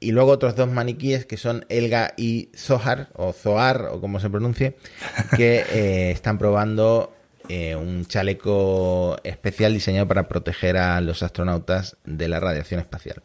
Y 0.00 0.12
luego 0.12 0.32
otros 0.32 0.54
dos 0.54 0.70
maniquíes 0.70 1.24
que 1.24 1.38
son 1.38 1.64
Elga 1.70 2.12
y 2.18 2.50
Zohar, 2.54 3.08
o 3.14 3.32
Zohar, 3.32 3.88
o 3.90 4.02
como 4.02 4.20
se 4.20 4.28
pronuncie, 4.28 4.76
que 5.34 5.64
eh, 5.72 6.10
están 6.10 6.36
probando 6.36 7.14
eh, 7.48 7.76
un 7.76 8.06
chaleco 8.06 9.16
especial 9.24 9.72
diseñado 9.72 10.06
para 10.06 10.28
proteger 10.28 10.76
a 10.76 11.00
los 11.00 11.22
astronautas 11.22 11.96
de 12.04 12.28
la 12.28 12.40
radiación 12.40 12.80
espacial. 12.80 13.22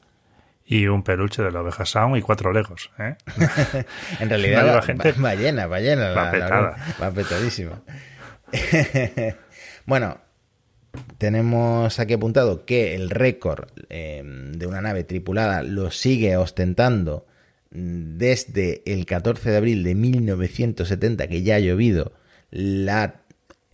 Y 0.66 0.88
un 0.88 1.04
peluche 1.04 1.44
de 1.44 1.52
la 1.52 1.62
oveja 1.62 1.86
Sound 1.86 2.18
y 2.18 2.22
cuatro 2.22 2.54
legos. 2.54 2.90
¿eh? 2.98 3.16
en 4.20 4.30
realidad 4.30 4.78
va, 4.78 4.82
gente 4.82 5.12
va, 5.14 5.36
llena, 5.36 5.68
va 5.68 5.80
llena. 5.80 6.12
Va 6.12 6.32
petada. 6.32 6.76
va 7.02 7.12
petadísima. 7.12 7.82
bueno, 9.86 10.18
tenemos 11.18 12.00
aquí 12.00 12.14
apuntado 12.14 12.66
que 12.66 12.96
el 12.96 13.10
récord 13.10 13.70
em, 13.90 14.54
de 14.54 14.68
una 14.68 14.82
nave 14.82 15.04
tripulada 15.04 15.64
lo 15.64 15.92
sigue 15.92 16.38
ostentando 16.38 17.26
desde 17.72 18.84
el 18.86 19.06
14 19.06 19.50
de 19.50 19.58
abril 19.58 19.84
de 19.84 19.96
1970, 19.96 21.28
que 21.28 21.42
ya 21.42 21.56
ha 21.56 21.60
llovido, 21.60 22.14
la 22.52 23.23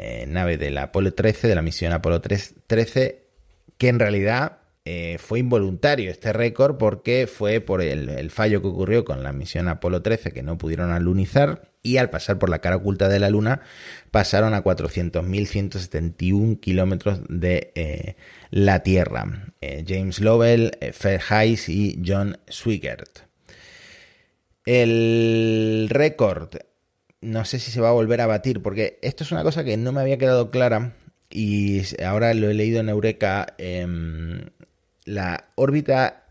eh, 0.02 0.26
nave 0.28 0.58
del 0.58 0.78
Apolo 0.78 1.14
13, 1.14 1.48
de 1.48 1.56
la 1.56 1.62
misión 1.62 1.92
Apolo 1.92 2.22
13, 2.22 3.26
que 3.78 3.88
en 3.90 4.00
realidad 4.00 4.60
eh, 4.86 5.18
fue 5.20 5.40
involuntario 5.40 6.10
este 6.10 6.32
récord 6.32 6.78
porque 6.78 7.28
fue 7.28 7.60
por 7.60 7.82
el, 7.82 8.32
fallo 8.32 8.62
que 8.62 8.70
ocurrió 8.70 9.04
con 9.04 9.24
la 9.24 9.34
misión 9.34 9.68
Apolo 9.68 10.02
13 10.02 10.32
que 10.32 10.42
no 10.42 10.58
pudieron 10.58 10.92
alunizar 10.92 11.74
y 11.84 11.98
al 11.98 12.10
pasar 12.10 12.40
por 12.40 12.50
la 12.50 12.60
cara 12.60 12.78
oculta 12.78 13.10
de 13.10 13.20
la 13.20 13.30
Luna 13.30 13.60
pasaron 14.10 14.54
a 14.54 14.64
400.171 14.64 16.62
kilómetros 16.62 17.20
de 17.28 17.74
eh, 17.76 18.16
la 18.52 18.84
Tierra. 18.84 19.52
James 19.86 20.22
Lovell, 20.22 20.72
Hayes 21.30 21.68
y 21.68 22.02
John 22.06 22.40
Swigert. 22.48 23.28
El 24.66 25.88
récord, 25.90 26.56
no 27.22 27.46
sé 27.46 27.60
si 27.60 27.72
se 27.72 27.82
va 27.82 27.90
a 27.90 27.94
volver 27.94 28.22
a 28.22 28.28
batir, 28.28 28.62
porque 28.62 29.00
esto 29.02 29.24
es 29.24 29.32
una 29.32 29.44
cosa 29.44 29.64
que 29.64 29.78
no 29.78 29.92
me 29.92 30.02
había 30.02 30.18
quedado 30.18 30.52
clara 30.52 30.94
y 31.30 31.82
ahora 32.04 32.34
lo 32.34 32.50
he 32.50 32.54
leído 32.54 32.80
en 32.80 32.90
Eureka. 32.90 33.54
Em, 33.58 34.50
la 35.06 35.46
órbita 35.56 36.24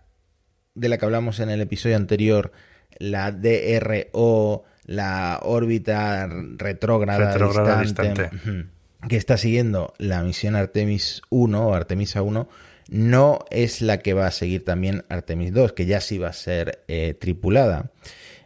de 0.74 0.88
la 0.88 0.98
que 0.98 1.05
hablamos 1.05 1.40
en 1.40 1.51
el 1.51 1.61
episodio 1.61 1.96
anterior, 1.96 2.53
la 2.98 3.33
DRO, 3.33 4.64
la 4.85 5.40
órbita 5.42 6.27
retrógrada, 6.27 7.81
distante, 7.81 8.31
que 9.09 9.16
está 9.16 9.37
siguiendo 9.37 9.92
la 9.98 10.22
misión 10.22 10.57
Artemis 10.57 11.22
1 11.31 11.68
o 11.68 11.74
Artemisa 11.74 12.22
1, 12.22 12.48
no 12.88 13.40
es 13.51 13.83
la 13.83 13.98
que 13.98 14.14
va 14.14 14.27
a 14.27 14.31
seguir 14.31 14.64
también 14.64 15.05
Artemis 15.09 15.53
2, 15.53 15.72
que 15.72 15.87
ya 15.87 16.01
sí 16.01 16.18
va 16.18 16.29
a 16.29 16.33
ser 16.33 16.85
eh, 16.88 17.14
tripulada. 17.18 17.90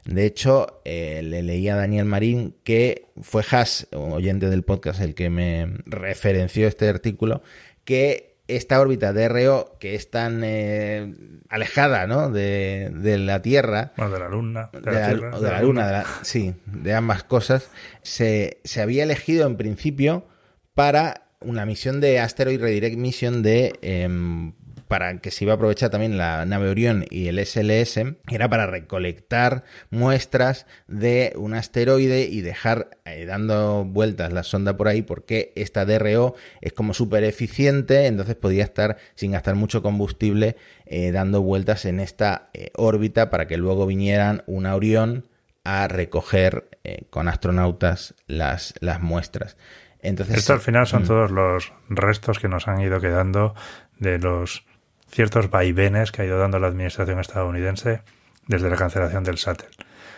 De 0.04 0.26
hecho, 0.26 0.80
eh, 0.84 1.20
le 1.22 1.42
leí 1.42 1.68
a 1.68 1.76
Daniel 1.76 2.06
Marín 2.06 2.56
que 2.64 3.06
fue 3.20 3.44
Haas, 3.48 3.86
oyente 3.92 4.50
del 4.50 4.62
podcast, 4.62 5.00
el 5.00 5.14
que 5.14 5.30
me 5.30 5.78
referenció 5.86 6.66
este 6.66 6.88
artículo, 6.88 7.42
que 7.84 8.32
esta 8.48 8.80
órbita 8.80 9.12
DRO 9.12 9.76
que 9.78 9.94
es 9.94 10.10
tan 10.10 10.42
eh, 10.44 11.14
alejada 11.48 12.06
¿no? 12.06 12.30
de, 12.30 12.90
la 13.18 13.42
Tierra. 13.42 13.92
de 13.96 14.18
la 14.18 14.28
Luna. 14.28 14.70
De, 14.72 15.40
la, 15.40 15.62
Luna, 15.62 16.04
sí, 16.22 16.54
de 16.66 16.94
ambas 16.94 17.22
cosas. 17.24 17.70
Se, 18.02 18.60
se, 18.64 18.82
había 18.82 19.04
elegido 19.04 19.46
en 19.46 19.56
principio 19.56 20.26
para 20.74 21.28
una 21.40 21.64
misión 21.66 22.00
de 22.00 22.18
Asteroid 22.18 22.60
Redirect 22.60 22.96
Mission 22.96 23.42
de 23.42 23.78
em, 23.82 24.52
para 24.92 25.16
que 25.20 25.30
se 25.30 25.44
iba 25.44 25.54
a 25.54 25.56
aprovechar 25.56 25.88
también 25.88 26.18
la 26.18 26.44
nave 26.44 26.68
Orión 26.68 27.06
y 27.08 27.28
el 27.28 27.38
SLS, 27.38 28.14
era 28.30 28.50
para 28.50 28.66
recolectar 28.66 29.64
muestras 29.88 30.66
de 30.86 31.32
un 31.36 31.54
asteroide 31.54 32.24
y 32.24 32.42
dejar 32.42 32.98
eh, 33.06 33.24
dando 33.24 33.86
vueltas 33.86 34.34
la 34.34 34.42
sonda 34.42 34.76
por 34.76 34.88
ahí 34.88 35.00
porque 35.00 35.54
esta 35.56 35.86
DRO 35.86 36.34
es 36.60 36.74
como 36.74 36.92
súper 36.92 37.24
eficiente, 37.24 38.04
entonces 38.04 38.34
podía 38.34 38.64
estar 38.64 38.98
sin 39.14 39.32
gastar 39.32 39.54
mucho 39.54 39.82
combustible 39.82 40.56
eh, 40.84 41.10
dando 41.10 41.40
vueltas 41.40 41.86
en 41.86 41.98
esta 41.98 42.50
eh, 42.52 42.70
órbita 42.76 43.30
para 43.30 43.46
que 43.46 43.56
luego 43.56 43.86
vinieran 43.86 44.42
una 44.46 44.74
Orión 44.74 45.26
a 45.64 45.88
recoger 45.88 46.68
con 47.08 47.28
astronautas 47.28 48.14
las, 48.26 48.74
las 48.80 49.00
muestras. 49.00 49.56
Entonces, 50.00 50.36
Esto 50.36 50.52
al 50.52 50.60
final 50.60 50.86
son 50.86 51.04
mm. 51.04 51.06
todos 51.06 51.30
los 51.30 51.72
restos 51.88 52.38
que 52.40 52.48
nos 52.48 52.68
han 52.68 52.80
ido 52.80 53.00
quedando 53.00 53.54
de 53.98 54.18
los 54.18 54.64
ciertos 55.12 55.50
vaivenes 55.50 56.10
que 56.10 56.22
ha 56.22 56.24
ido 56.24 56.38
dando 56.38 56.58
la 56.58 56.68
administración 56.68 57.20
estadounidense 57.20 58.02
desde 58.46 58.70
la 58.70 58.76
cancelación 58.76 59.22
del 59.22 59.36
Shuttle. 59.36 59.68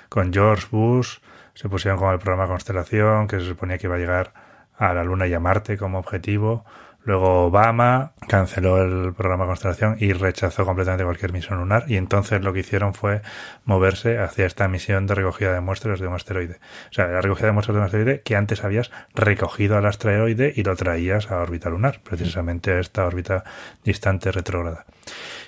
Con 0.09 0.33
George 0.33 0.69
Bush 0.71 1.19
se 1.55 1.69
pusieron 1.69 1.99
con 1.99 2.13
el 2.13 2.19
programa 2.19 2.47
Constelación, 2.47 3.27
que 3.27 3.41
se 3.41 3.47
suponía 3.47 3.77
que 3.77 3.89
iba 3.89 3.97
a 3.97 3.99
llegar 3.99 4.33
a 4.77 4.95
la 4.95 5.05
Luna 5.05 5.27
y 5.27 5.35
a 5.35 5.41
Marte 5.41 5.77
como 5.77 5.99
objetivo. 5.99 6.65
Luego 7.05 7.45
Obama 7.45 8.13
canceló 8.29 8.83
el 8.83 9.13
programa 9.13 9.45
Constelación 9.45 9.97
y 10.01 10.15
rechazó 10.15 10.65
completamente 10.65 11.05
cualquier 11.05 11.35
misión 11.35 11.59
lunar 11.59 11.85
y 11.87 11.99
entonces 11.99 12.43
lo 12.43 12.55
que 12.55 12.61
hicieron 12.61 12.95
fue 12.95 13.21
moverse 13.67 14.19
hacia 14.19 14.47
esta 14.47 14.69
misión 14.69 15.07
de 15.07 15.15
recogida 15.15 15.53
de 15.53 15.61
muestras 15.61 16.01
de 16.01 16.07
un 16.07 16.15
asteroide. 16.15 16.61
O 16.91 16.95
sea, 16.95 17.07
la 17.09 17.21
recogida 17.21 17.49
de 17.49 17.53
muestras 17.53 17.75
de 17.75 17.81
un 17.81 17.85
asteroide 17.85 18.23
que 18.23 18.37
antes 18.37 18.65
habías 18.65 18.91
recogido 19.15 19.77
al 19.77 19.85
asteroide 19.85 20.55
y 20.57 20.63
lo 20.63 20.75
traías 20.77 21.31
a 21.31 21.41
órbita 21.41 21.69
lunar, 21.69 22.01
precisamente 22.03 22.73
a 22.73 22.81
esta 22.81 23.05
órbita 23.05 23.45
distante 23.85 24.33
retrógrada. 24.33 24.87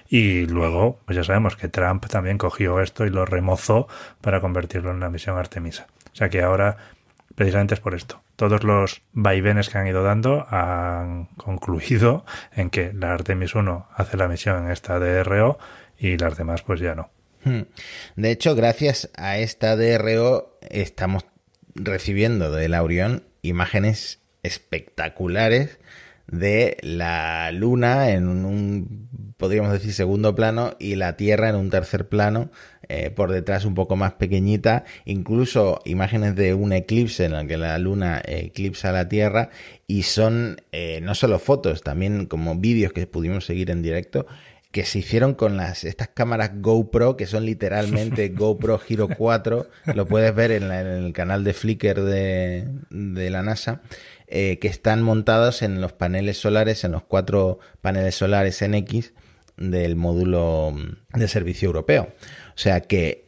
Y 0.09 0.47
luego, 0.47 1.01
pues 1.07 1.17
ya 1.17 1.25
sabemos 1.25 1.57
que 1.57 1.69
Trump 1.69 2.07
también 2.07 2.37
cogió 2.37 2.81
esto 2.81 3.07
y 3.07 3.11
lo 3.11 3.25
remozó 3.25 3.89
para 4.21 4.43
convertirlo 4.43 4.91
en 4.91 5.01
la 5.01 5.09
misión 5.09 5.39
Artemisa. 5.39 5.87
O 6.13 6.17
sea 6.17 6.29
que 6.29 6.43
ahora 6.43 6.77
precisamente 7.37 7.75
es 7.75 7.81
por 7.81 7.95
esto. 7.95 8.23
Todos 8.35 8.65
los 8.65 9.03
vaivenes 9.13 9.69
que 9.69 9.79
han 9.79 9.87
ido 9.87 10.03
dando 10.03 10.47
han 10.51 11.27
concluido 11.37 12.25
en 12.53 12.71
que 12.71 12.93
la 12.93 13.13
Artemis 13.13 13.55
1 13.55 13.89
hace 13.95 14.17
la 14.17 14.27
misión 14.27 14.65
en 14.65 14.73
esta 14.73 14.99
DRO 14.99 15.59
y 15.97 16.17
las 16.17 16.37
demás 16.37 16.63
pues 16.63 16.81
ya 16.81 16.97
no. 16.97 17.11
Hmm. 17.45 17.63
De 18.17 18.31
hecho, 18.33 18.57
gracias 18.57 19.11
a 19.17 19.39
esta 19.39 19.77
DRO 19.77 20.59
estamos 20.63 21.27
recibiendo 21.75 22.51
de 22.51 22.69
la 22.69 22.83
Orión 22.83 23.23
imágenes 23.43 24.21
espectaculares 24.43 25.79
de 26.27 26.77
la 26.81 27.53
Luna 27.53 28.11
en 28.11 28.27
un, 28.29 29.35
podríamos 29.37 29.73
decir, 29.73 29.93
segundo 29.93 30.35
plano 30.35 30.75
y 30.79 30.97
la 30.97 31.17
Tierra 31.17 31.49
en 31.49 31.57
un 31.57 31.71
tercer 31.71 32.09
plano, 32.09 32.51
eh, 32.89 33.11
por 33.11 33.33
detrás 33.33 33.65
un 33.65 33.75
poco 33.75 33.97
más 33.97 34.13
pequeñita, 34.13 34.85
incluso 35.05 35.81
imágenes 35.85 36.37
de 36.37 36.55
un 36.55 36.73
eclipse 36.73 37.25
en 37.25 37.35
el 37.35 37.49
que 37.49 37.57
la 37.57 37.79
Luna 37.79 38.23
eclipsa 38.25 38.93
la 38.93 39.09
Tierra 39.09 39.51
y 39.87 40.05
son 40.05 40.61
eh, 40.73 41.01
no 41.03 41.15
solo 41.15 41.39
fotos, 41.39 41.83
también 41.83 42.27
como 42.27 42.55
vídeos 42.57 42.93
que 42.93 43.07
pudimos 43.07 43.45
seguir 43.45 43.71
en 43.71 43.83
directo 43.83 44.27
que 44.71 44.85
se 44.85 44.99
hicieron 44.99 45.35
con 45.35 45.57
las 45.57 45.85
estas 45.85 46.09
cámaras 46.09 46.61
GoPro, 46.61 47.17
que 47.17 47.27
son 47.27 47.47
literalmente 47.47 48.29
GoPro 48.37 48.79
Hero 48.87 49.09
4, 49.17 49.71
lo 49.95 50.07
puedes 50.07 50.35
ver 50.35 50.51
en, 50.51 50.71
el 50.71 51.13
canal 51.15 51.45
de 51.45 51.55
Flickr 51.55 52.03
de, 52.03 52.69
de 52.91 53.31
la 53.31 53.43
NASA, 53.43 53.81
eh, 54.27 54.59
que 54.59 54.69
están 54.69 55.03
montados 55.03 55.63
en 55.63 55.81
los 55.81 55.93
paneles 55.93 56.37
solares, 56.39 56.85
en 56.85 56.93
los 56.93 57.03
cuatro 57.03 57.59
paneles 57.81 58.17
solares 58.17 58.63
NX 58.63 59.13
del 59.57 59.97
módulo 59.97 60.75
de 61.15 61.29
servicio 61.29 61.67
europeo. 61.67 62.13
O 62.49 62.59
sea 62.59 62.81
que 62.81 63.27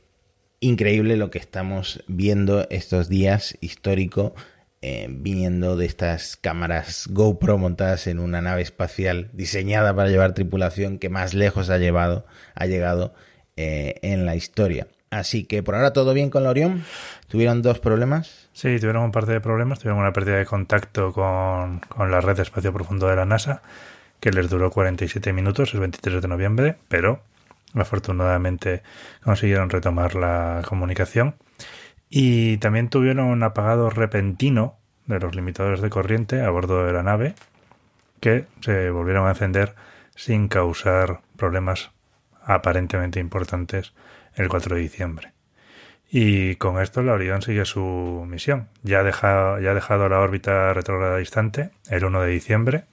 increíble 0.61 1.17
lo 1.17 1.31
que 1.31 1.39
estamos 1.39 2.03
viendo 2.09 2.67
estos 2.71 3.09
días 3.09 3.57
histórico 3.61 4.35
eh, 4.81 5.09
viniendo 5.11 5.77
de 5.77 5.87
estas 5.87 6.37
cámaras 6.37 7.09
GoPro 7.11 7.59
montadas 7.59 8.07
en 8.07 8.21
una 8.21 8.41
nave 8.41 8.63
espacial 8.63 9.29
diseñada 9.33 9.95
para 9.95 10.09
llevar 10.09 10.35
tripulación 10.35 10.99
que 10.99 11.09
más 11.09 11.35
lejos 11.35 11.69
ha 11.69 11.79
llevado 11.79 12.27
ha 12.55 12.67
llegado 12.67 13.13
eh, 13.57 13.97
en 14.03 14.25
la 14.25 14.37
historia. 14.37 14.87
Así 15.11 15.45
que 15.45 15.63
por 15.63 15.75
ahora 15.75 15.93
todo 15.93 16.13
bien 16.15 16.31
con 16.31 16.45
la 16.45 16.51
Orión. 16.51 16.85
¿Tuvieron 17.29 17.63
dos 17.63 17.81
problemas? 17.81 18.49
Sí, 18.53 18.79
tuvieron 18.79 19.05
un 19.05 19.13
par 19.13 19.27
de 19.27 19.41
problemas. 19.41 19.79
Tuvieron 19.79 20.01
una 20.01 20.13
pérdida 20.13 20.37
de 20.37 20.47
contacto 20.47 21.13
con, 21.13 21.81
la 22.11 22.21
red 22.21 22.37
de 22.37 22.43
espacio 22.43 22.73
profundo 22.73 23.09
de 23.09 23.17
la 23.17 23.25
NASA, 23.25 23.63
que 24.21 24.31
les 24.31 24.49
duró 24.49 24.71
47 24.71 25.33
minutos, 25.33 25.75
el 25.75 25.81
23 25.81 26.23
de 26.23 26.29
noviembre, 26.29 26.77
pero 26.89 27.23
Afortunadamente 27.75 28.83
consiguieron 29.23 29.69
retomar 29.71 30.15
la 30.15 30.63
comunicación 30.67 31.35
y 32.09 32.57
también 32.59 32.89
tuvieron 32.89 33.27
un 33.27 33.43
apagado 33.43 33.91
repentino 33.91 34.77
de 35.07 35.21
los 35.21 35.35
limitadores 35.35 35.81
de 35.81 35.91
corriente 35.91 36.41
a 36.41 36.51
bordo 36.51 36.87
de 36.87 36.93
la 36.93 37.03
nave 37.03 37.35
que 38.21 38.47
se 38.61 38.91
volvieron 38.91 39.27
a 39.27 39.31
encender 39.31 39.75
sin 40.15 40.49
causar 40.49 41.21
problemas 41.37 41.91
aparentemente 42.43 43.21
importantes 43.21 43.93
el 44.35 44.49
4 44.49 44.77
de 44.77 44.83
diciembre. 44.83 45.33
Y 46.11 46.57
con 46.57 46.81
esto 46.81 47.03
la 47.03 47.13
Orión 47.13 47.43
sigue 47.43 47.67
su 47.67 48.25
misión. 48.27 48.69
Ya 48.83 49.01
ha 49.01 49.03
dejado, 49.03 49.61
ya 49.61 49.73
ha 49.73 49.75
dejado 49.75 50.09
la 50.09 50.21
órbita 50.21 50.73
retrógrada 50.73 51.19
distante 51.19 51.71
el 51.91 52.03
1 52.03 52.23
de 52.23 52.31
diciembre. 52.31 52.85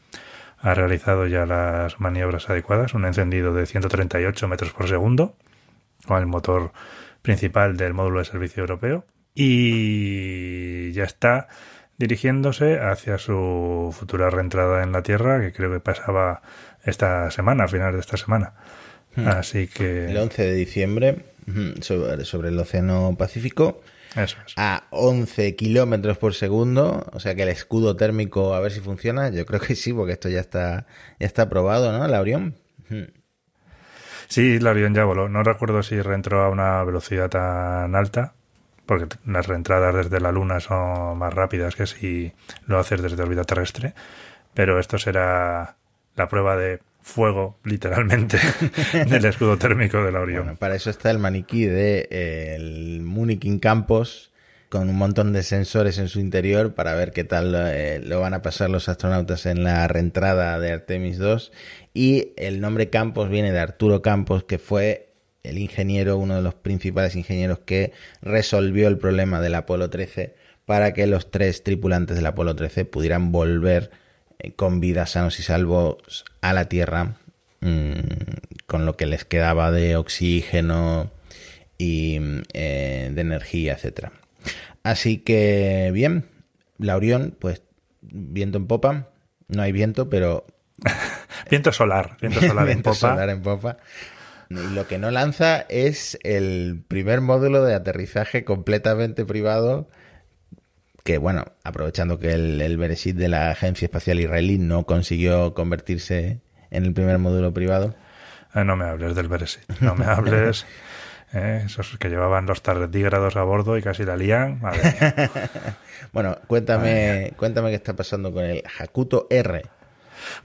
Ha 0.66 0.74
realizado 0.74 1.28
ya 1.28 1.46
las 1.46 2.00
maniobras 2.00 2.50
adecuadas, 2.50 2.96
un 2.96 3.06
encendido 3.06 3.54
de 3.54 3.68
138 3.68 4.48
metros 4.48 4.74
por 4.74 4.90
segundo 4.90 5.36
con 6.08 6.18
el 6.18 6.26
motor 6.26 6.72
principal 7.22 7.78
del 7.78 7.94
módulo 7.94 8.18
de 8.18 8.26
servicio 8.26 8.62
europeo. 8.62 9.06
Y 9.36 10.92
ya 10.94 11.04
está 11.04 11.50
dirigiéndose 12.00 12.80
hacia 12.80 13.20
su 13.20 13.94
futura 13.96 14.32
reentrada 14.32 14.82
en 14.82 14.92
la 14.92 15.04
Tierra, 15.04 15.40
que 15.40 15.54
creo 15.54 15.72
que 15.72 15.82
pasaba 15.82 16.42
esta 16.84 17.30
semana, 17.30 17.66
a 17.66 17.68
finales 17.68 17.94
de 17.94 18.02
esta 18.02 18.18
semana. 18.18 18.54
Hmm. 19.16 19.28
Así 19.28 19.68
que. 19.68 20.10
El 20.10 20.18
11 20.18 20.46
de 20.46 20.54
diciembre, 20.56 21.26
sobre, 21.82 22.50
el 22.50 22.58
Océano 22.58 23.16
Pacífico. 23.20 23.84
A 24.56 24.84
11 24.92 25.56
kilómetros 25.56 26.18
por 26.18 26.34
segundo, 26.34 27.06
o 27.12 27.20
sea 27.20 27.36
que 27.36 27.44
el 27.44 27.50
escudo 27.50 27.96
térmico, 27.96 28.54
a 28.54 28.60
ver 28.60 28.72
si 28.72 28.80
funciona. 28.80 29.30
Yo 29.30 29.46
creo 29.46 29.60
que 29.60 29.76
sí, 29.76 29.94
porque 29.94 30.14
esto 30.14 30.30
ya 30.30 30.40
está, 30.40 30.86
ya 31.20 31.28
está 31.28 31.50
probado, 31.50 31.92
¿no? 31.92 32.08
La 32.08 32.22
Orión. 32.22 32.56
Sí, 34.28 34.60
la 34.60 34.72
Orión 34.72 34.94
ya 34.94 35.04
voló. 35.04 35.30
No 35.30 35.44
recuerdo 35.44 35.84
si 35.84 36.02
reentró 36.02 36.44
a 36.44 36.50
una 36.50 36.84
velocidad 36.84 37.30
tan 37.30 37.96
alta, 37.96 38.34
porque 38.86 39.08
las 39.26 39.48
reentradas 39.48 39.96
desde 39.96 40.20
la 40.20 40.32
Luna 40.32 40.60
son 40.60 41.18
más 41.18 41.34
rápidas 41.34 41.76
que 41.76 41.88
si 41.88 42.34
lo 42.68 42.80
haces 42.80 43.02
desde 43.02 43.22
órbita 43.22 43.44
terrestre. 43.44 43.94
Pero 44.54 44.80
esto 44.80 44.98
será 44.98 45.76
la 46.16 46.28
prueba 46.30 46.56
de 46.56 46.80
fuego, 47.06 47.60
literalmente, 47.64 48.40
del 49.08 49.26
escudo 49.26 49.58
térmico 49.58 50.04
de 50.04 50.12
la 50.12 50.22
Orión. 50.22 50.58
para 50.58 50.76
eso 50.76 50.90
está 50.90 51.12
el 51.12 51.20
maniquí 51.20 51.66
de 51.66 52.08
eh, 52.10 52.56
el 52.56 53.02
Munikin 53.04 53.60
Campos 53.60 54.32
con 54.70 54.90
un 54.90 54.98
montón 54.98 55.32
de 55.32 55.44
sensores 55.44 56.00
en 56.00 56.10
su 56.10 56.20
interior 56.20 56.74
para 56.74 56.96
ver 56.96 57.12
qué 57.12 57.24
tal 57.24 57.54
eh, 57.56 58.02
lo 58.04 58.20
van 58.22 58.34
a 58.34 58.42
pasar 58.42 58.72
los 58.72 58.90
astronautas 58.90 59.46
en 59.46 59.64
la 59.64 59.88
reentrada 59.88 60.60
de 60.60 60.72
Artemis 60.72 61.20
2. 61.20 61.52
Y 61.94 62.34
el 62.38 62.60
nombre 62.60 62.90
Campos 62.90 63.30
viene 63.30 63.52
de 63.52 63.60
Arturo 63.60 64.02
Campos, 64.02 64.44
que 64.44 64.58
fue 64.58 65.14
el 65.44 65.60
ingeniero, 65.60 66.18
uno 66.18 66.36
de 66.36 66.42
los 66.42 66.56
principales 66.56 67.16
ingenieros 67.16 67.60
que 67.60 67.94
resolvió 68.24 68.88
el 68.88 68.98
problema 68.98 69.40
del 69.40 69.54
Apolo 69.54 69.92
13 69.92 70.34
para 70.66 70.94
que 70.94 71.06
los 71.06 71.30
tres 71.30 71.64
tripulantes 71.64 72.16
del 72.16 72.26
Apolo 72.26 72.56
13 72.56 72.84
pudieran 72.86 73.32
volver 73.32 73.92
con 74.56 74.80
vida 74.80 75.06
sanos 75.06 75.40
y 75.40 75.44
salvos 75.44 76.26
a 76.42 76.54
la 76.54 76.70
Tierra, 76.70 77.16
mm, 77.62 78.00
con 78.68 78.86
lo 78.86 78.98
que 78.98 79.06
les 79.06 79.26
quedaba 79.26 79.72
de 79.72 79.96
oxígeno 79.96 81.12
y 81.78 82.20
eh, 82.54 83.12
de 83.14 83.22
energía, 83.22 83.74
etcétera. 83.74 84.12
Así 84.84 85.18
que 85.18 85.90
bien, 85.94 86.26
la 86.78 86.96
Orión, 86.96 87.36
pues 87.40 87.64
viento 88.02 88.58
en 88.58 88.68
popa, 88.68 89.10
no 89.48 89.62
hay 89.62 89.72
viento, 89.72 90.10
pero 90.10 90.46
viento 91.50 91.72
solar, 91.72 92.18
viento 92.22 92.42
solar 92.42 92.70
en 92.70 92.82
popa. 92.84 92.96
Solar 92.96 93.30
en 93.30 93.42
popa. 93.42 93.78
Y 94.50 94.74
lo 94.76 94.88
que 94.88 95.00
no 95.00 95.10
lanza 95.10 95.66
es 95.70 96.20
el 96.24 96.84
primer 96.88 97.22
módulo 97.22 97.64
de 97.64 97.74
aterrizaje 97.74 98.44
completamente 98.44 99.26
privado 99.26 99.90
que 101.06 101.20
bueno, 101.20 101.46
aprovechando 101.64 102.18
que 102.18 102.34
el, 102.34 102.60
el 102.60 102.78
Bereshit 102.78 103.16
de 103.16 103.30
la 103.30 103.52
Agencia 103.52 103.86
Espacial 103.86 104.20
Israelí 104.20 104.58
no 104.58 104.88
consiguió 104.88 105.54
convertirse 105.54 106.42
en 106.72 106.84
el 106.84 106.94
primer 106.94 107.20
módulo 107.20 107.54
privado. 107.54 107.94
Eh, 108.56 108.64
no 108.64 108.76
me 108.76 108.86
hables 108.86 109.16
del 109.16 109.28
Bereshit, 109.28 109.70
no 109.80 109.96
me 109.96 110.06
hables. 110.06 110.66
Eh, 111.34 111.64
esos 111.66 111.98
que 111.98 112.08
llevaban 112.08 112.46
los 112.46 112.62
tardígrados 112.62 113.36
a 113.36 113.44
bordo 113.44 113.78
y 113.78 113.82
casi 113.82 114.06
la 114.06 114.16
lían. 114.16 114.62
bueno, 116.14 116.38
cuéntame, 116.48 117.34
cuéntame 117.36 117.72
qué 117.72 117.76
está 117.76 117.94
pasando 117.94 118.32
con 118.32 118.46
el 118.46 118.64
Hakuto 118.80 119.28
R. 119.30 119.64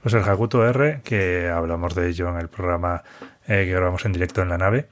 Pues 0.01 0.13
el 0.15 0.23
Hakuto 0.23 0.67
R, 0.67 0.99
que 1.01 1.47
hablamos 1.47 1.95
de 1.95 2.09
ello 2.09 2.27
en 2.27 2.37
el 2.39 2.49
programa 2.49 3.03
eh, 3.47 3.63
que 3.65 3.71
grabamos 3.71 4.03
en 4.03 4.11
directo 4.11 4.41
en 4.41 4.49
la 4.49 4.57
nave, 4.57 4.89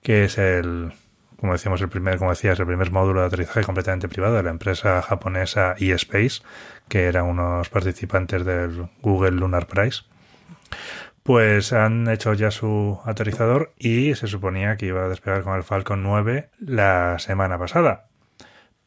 que 0.00 0.24
es 0.24 0.38
el, 0.38 0.92
como 1.42 1.54
decíamos, 1.54 1.80
el 1.80 1.88
primer, 1.88 2.18
como 2.18 2.30
decías, 2.30 2.60
el 2.60 2.66
primer 2.66 2.92
módulo 2.92 3.20
de 3.20 3.26
aterrizaje 3.26 3.64
completamente 3.64 4.08
privado 4.08 4.36
de 4.36 4.44
la 4.44 4.50
empresa 4.50 5.02
japonesa 5.02 5.74
eSpace, 5.76 6.40
que 6.86 7.06
eran 7.06 7.24
unos 7.24 7.68
participantes 7.68 8.44
del 8.44 8.88
Google 9.00 9.32
Lunar 9.32 9.66
Prize. 9.66 10.02
Pues 11.24 11.72
han 11.72 12.06
hecho 12.06 12.32
ya 12.34 12.52
su 12.52 13.00
aterrizador 13.04 13.72
y 13.76 14.14
se 14.14 14.28
suponía 14.28 14.76
que 14.76 14.86
iba 14.86 15.04
a 15.04 15.08
despegar 15.08 15.42
con 15.42 15.56
el 15.56 15.64
Falcon 15.64 16.04
9 16.04 16.50
la 16.60 17.18
semana 17.18 17.58
pasada. 17.58 18.06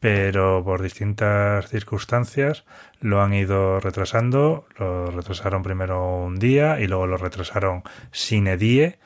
Pero 0.00 0.64
por 0.64 0.80
distintas 0.80 1.68
circunstancias 1.68 2.64
lo 3.00 3.20
han 3.20 3.34
ido 3.34 3.80
retrasando. 3.80 4.64
Lo 4.78 5.10
retrasaron 5.10 5.62
primero 5.62 6.24
un 6.24 6.38
día 6.38 6.80
y 6.80 6.86
luego 6.86 7.06
lo 7.06 7.18
retrasaron 7.18 7.82
sin 8.12 8.46
die 8.56 8.98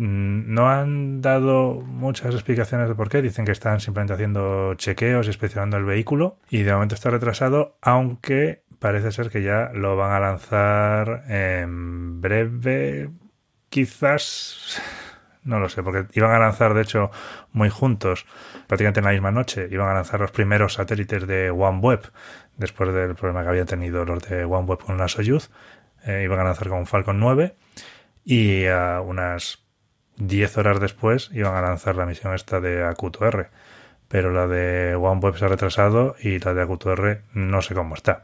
no 0.00 0.70
han 0.70 1.20
dado 1.20 1.82
muchas 1.82 2.34
explicaciones 2.34 2.88
de 2.88 2.94
por 2.94 3.10
qué. 3.10 3.20
Dicen 3.20 3.44
que 3.44 3.52
están 3.52 3.80
simplemente 3.80 4.14
haciendo 4.14 4.74
chequeos 4.74 5.26
y 5.26 5.28
inspeccionando 5.28 5.76
el 5.76 5.84
vehículo 5.84 6.38
y 6.48 6.62
de 6.62 6.72
momento 6.72 6.94
está 6.94 7.10
retrasado, 7.10 7.76
aunque 7.82 8.62
parece 8.78 9.12
ser 9.12 9.28
que 9.28 9.42
ya 9.42 9.70
lo 9.74 9.96
van 9.96 10.12
a 10.12 10.20
lanzar 10.20 11.24
en 11.28 12.20
breve. 12.22 13.10
Quizás 13.68 14.80
no 15.44 15.58
lo 15.58 15.68
sé, 15.68 15.82
porque 15.82 16.06
iban 16.14 16.32
a 16.32 16.38
lanzar, 16.38 16.74
de 16.74 16.82
hecho, 16.82 17.10
muy 17.52 17.68
juntos, 17.68 18.26
prácticamente 18.66 19.00
en 19.00 19.06
la 19.06 19.12
misma 19.12 19.30
noche, 19.30 19.68
iban 19.70 19.88
a 19.88 19.94
lanzar 19.94 20.20
los 20.20 20.30
primeros 20.30 20.74
satélites 20.74 21.26
de 21.26 21.50
OneWeb, 21.50 22.10
después 22.56 22.92
del 22.92 23.14
problema 23.14 23.42
que 23.42 23.48
habían 23.48 23.66
tenido 23.66 24.04
los 24.04 24.22
de 24.28 24.44
OneWeb 24.44 24.78
con 24.78 24.98
la 24.98 25.08
Soyuz, 25.08 25.50
eh, 26.04 26.22
iban 26.24 26.40
a 26.40 26.44
lanzar 26.44 26.68
con 26.68 26.78
un 26.78 26.86
Falcon 26.86 27.18
9, 27.18 27.54
y 28.24 28.66
a 28.66 29.00
unas 29.00 29.59
10 30.20 30.58
horas 30.58 30.80
después 30.80 31.30
iban 31.32 31.54
a 31.54 31.62
lanzar 31.62 31.96
la 31.96 32.06
misión 32.06 32.34
esta 32.34 32.60
de 32.60 32.84
Acuto 32.84 33.26
R. 33.26 33.48
Pero 34.08 34.32
la 34.32 34.46
de 34.46 34.94
OneWeb 34.94 35.36
se 35.36 35.44
ha 35.44 35.48
retrasado 35.48 36.16
y 36.20 36.38
la 36.38 36.54
de 36.54 36.62
Acuto 36.62 36.92
R 36.92 37.22
no 37.32 37.62
sé 37.62 37.74
cómo 37.74 37.94
está. 37.94 38.22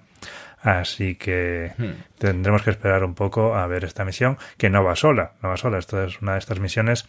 Así 0.60 1.14
que 1.14 1.72
hmm. 1.76 2.18
tendremos 2.18 2.62
que 2.62 2.70
esperar 2.70 3.04
un 3.04 3.14
poco 3.14 3.54
a 3.54 3.66
ver 3.66 3.84
esta 3.84 4.04
misión, 4.04 4.36
que 4.58 4.70
no 4.70 4.82
va 4.82 4.96
sola, 4.96 5.32
no 5.42 5.48
va 5.48 5.56
sola. 5.56 5.78
Esta 5.78 6.04
es 6.04 6.20
una 6.20 6.32
de 6.32 6.38
estas 6.38 6.60
misiones 6.60 7.06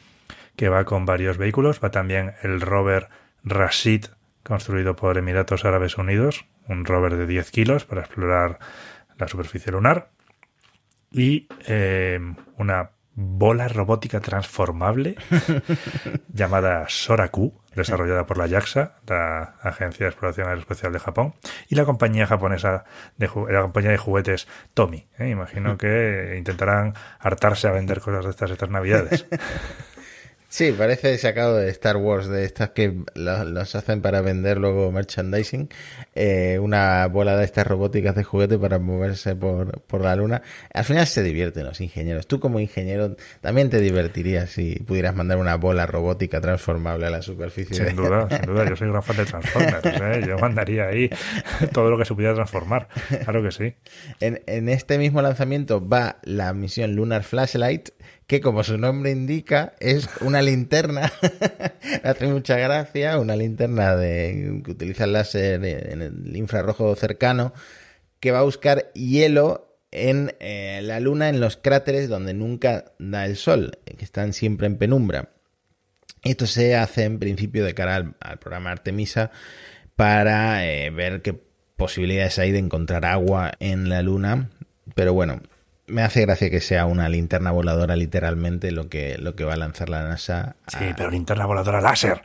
que 0.55 0.69
va 0.69 0.85
con 0.85 1.05
varios 1.05 1.37
vehículos. 1.37 1.79
Va 1.83 1.89
también 1.89 2.33
el 2.43 2.61
rover 2.61 3.09
Rashid, 3.43 4.05
construido 4.43 4.95
por 4.95 5.17
Emiratos 5.17 5.65
Árabes 5.65 5.97
Unidos, 5.97 6.45
un 6.67 6.85
rover 6.85 7.15
de 7.15 7.25
10 7.25 7.51
kilos 7.51 7.85
para 7.85 8.01
explorar 8.01 8.59
la 9.17 9.27
superficie 9.27 9.71
lunar. 9.71 10.09
Y 11.11 11.47
eh, 11.65 12.19
una 12.57 12.91
bola 13.19 13.67
robótica 13.67 14.19
transformable 14.19 15.15
llamada 16.33 16.85
Soraku, 16.87 17.59
desarrollada 17.75 18.27
por 18.27 18.37
la 18.37 18.47
JAXA, 18.47 18.97
la 19.07 19.55
Agencia 19.63 20.05
de 20.05 20.11
Exploración 20.11 20.47
Aeroespacial 20.47 20.93
de 20.93 20.99
Japón, 20.99 21.33
y 21.67 21.73
la 21.73 21.85
compañía 21.85 22.27
japonesa 22.27 22.85
de 23.17 23.27
la 23.49 23.61
compañía 23.63 23.89
de 23.89 23.97
juguetes 23.97 24.47
Tommy. 24.75 25.07
¿eh? 25.17 25.29
Imagino 25.29 25.77
que 25.79 26.35
intentarán 26.37 26.93
hartarse 27.19 27.67
a 27.67 27.71
vender 27.71 28.01
cosas 28.01 28.23
de 28.25 28.31
estas 28.31 28.51
estas 28.51 28.69
navidades. 28.69 29.25
Sí, 30.57 30.71
parece 30.71 31.15
sacado 31.19 31.57
de 31.57 31.69
Star 31.69 31.97
Wars, 31.97 32.27
de 32.27 32.43
estas 32.43 32.71
que 32.71 32.91
los, 33.13 33.75
hacen 33.75 34.01
para 34.01 34.21
vender 34.21 34.57
luego 34.57 34.91
merchandising. 34.91 35.69
Eh, 36.15 36.57
una 36.59 37.05
bola 37.05 37.37
de 37.37 37.45
estas 37.45 37.67
robóticas 37.67 38.15
de 38.15 38.23
juguete 38.23 38.57
para 38.57 38.79
moverse 38.79 39.35
por, 39.35 39.81
por 39.81 40.01
la 40.01 40.15
luna. 40.15 40.41
Al 40.73 40.83
final 40.83 41.05
se 41.05 41.21
divierten 41.21 41.63
los 41.63 41.79
ingenieros. 41.79 42.25
Tú 42.25 42.39
como 42.39 42.59
ingeniero 42.59 43.15
también 43.39 43.69
te 43.69 43.79
divertirías 43.79 44.49
si 44.49 44.79
pudieras 44.79 45.13
mandar 45.13 45.37
una 45.37 45.57
bola 45.57 45.85
robótica 45.85 46.41
transformable 46.41 47.05
a 47.05 47.11
la 47.11 47.21
superficie. 47.21 47.75
Sin 47.75 47.95
duda, 47.95 48.27
sin 48.27 48.41
duda. 48.47 48.67
Yo 48.67 48.75
soy 48.75 48.89
gran 48.89 49.03
fan 49.03 49.17
de 49.17 49.25
Transformers. 49.25 49.85
¿eh? 49.85 50.25
Yo 50.27 50.39
mandaría 50.39 50.87
ahí 50.87 51.07
todo 51.71 51.91
lo 51.91 51.99
que 51.99 52.05
se 52.05 52.15
pudiera 52.15 52.33
transformar. 52.33 52.87
Claro 53.25 53.43
que 53.43 53.51
sí. 53.51 53.75
En, 54.21 54.41
en 54.47 54.69
este 54.69 54.97
mismo 54.97 55.21
lanzamiento 55.21 55.87
va 55.87 56.17
la 56.23 56.51
misión 56.53 56.95
Lunar 56.95 57.21
Flashlight 57.21 57.89
que 58.27 58.41
como 58.41 58.63
su 58.63 58.77
nombre 58.77 59.11
indica 59.11 59.73
es 59.79 60.09
una 60.19 60.41
linterna, 60.41 61.11
hace 62.03 62.27
mucha 62.27 62.57
gracia, 62.57 63.17
una 63.19 63.37
linterna 63.37 63.95
de, 63.95 64.61
que 64.63 64.71
utiliza 64.71 65.05
el 65.05 65.13
láser 65.13 65.63
en 65.63 66.01
el 66.01 66.35
infrarrojo 66.35 66.93
cercano, 66.95 67.53
que 68.19 68.31
va 68.31 68.39
a 68.39 68.43
buscar 68.43 68.91
hielo 68.93 69.79
en 69.91 70.35
eh, 70.39 70.81
la 70.83 70.99
Luna, 70.99 71.29
en 71.29 71.39
los 71.39 71.55
cráteres 71.55 72.09
donde 72.09 72.33
nunca 72.33 72.91
da 72.99 73.25
el 73.25 73.37
sol, 73.37 73.79
que 73.85 74.03
están 74.03 74.33
siempre 74.33 74.67
en 74.67 74.77
penumbra. 74.77 75.29
Esto 76.23 76.45
se 76.45 76.75
hace 76.75 77.05
en 77.05 77.19
principio 77.19 77.63
de 77.63 77.73
cara 77.73 78.13
al, 78.19 78.39
programa 78.39 78.71
Artemisa 78.71 79.31
para 79.95 80.67
eh, 80.67 80.89
ver 80.89 81.21
qué 81.21 81.39
posibilidades 81.77 82.37
hay 82.39 82.51
de 82.51 82.59
encontrar 82.59 83.05
agua 83.05 83.53
en 83.59 83.87
la 83.87 84.01
Luna. 84.01 84.49
Pero 84.95 85.13
bueno, 85.13 85.41
me 85.87 86.03
hace 86.03 86.21
gracia 86.21 86.49
que 86.49 86.59
sea 86.59 86.85
una 86.85 87.07
linterna 87.07 87.51
voladora 87.51 87.95
literalmente 87.95 88.71
lo 88.71 88.89
que, 88.89 89.17
lo 89.17 89.35
que 89.35 89.45
va 89.45 89.53
a 89.53 89.57
lanzar 89.57 89.89
la 89.89 90.03
NASA. 90.03 90.57
Sí, 90.67 90.85
pero 90.97 91.09
linterna 91.09 91.45
voladora 91.45 91.79
láser. 91.79 92.21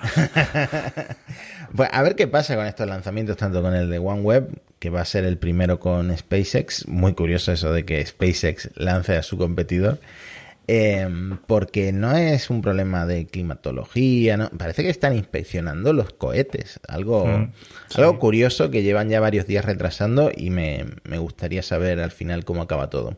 pues 1.77 1.89
a 1.93 2.03
ver 2.03 2.17
qué 2.17 2.27
pasa 2.27 2.57
con 2.57 2.67
estos 2.67 2.89
lanzamientos, 2.89 3.37
tanto 3.37 3.63
con 3.63 3.75
el 3.75 3.89
de 3.89 3.99
OneWeb, 3.99 4.49
que 4.81 4.91
va 4.91 5.01
a 5.01 5.05
ser 5.05 5.25
el 5.25 5.39
primero 5.39 5.79
con 5.79 6.17
SpaceX. 6.17 6.89
Muy 6.89 7.15
curioso 7.15 7.53
eso 7.53 7.73
de 7.73 7.85
que 7.85 8.05
SpaceX 8.05 8.71
lance 8.75 9.17
a 9.17 9.23
su 9.23 9.39
competidor. 9.39 10.01
Em, 10.67 11.39
porque 11.47 11.93
no 11.93 12.17
es 12.17 12.49
un 12.49 12.63
problema 12.63 13.05
de 13.05 13.27
climatología, 13.27 14.37
¿no? 14.37 14.49
parece 14.51 14.85
que 14.85 14.91
están 14.91 15.15
inspeccionando 15.15 15.93
los 15.93 16.13
cohetes, 16.13 16.79
algo, 16.87 17.27
mm, 17.27 17.53
algo 17.97 18.19
curioso 18.21 18.71
que 18.71 18.85
llevan 18.85 19.09
ya 19.09 19.19
varios 19.19 19.49
días 19.49 19.65
retrasando 19.65 20.31
y 20.35 20.51
me, 20.51 20.87
me 21.03 21.19
gustaría 21.19 21.63
saber 21.63 21.99
al 21.99 22.13
final 22.13 22.45
cómo 22.45 22.63
acaba 22.63 22.91
todo. 22.91 23.17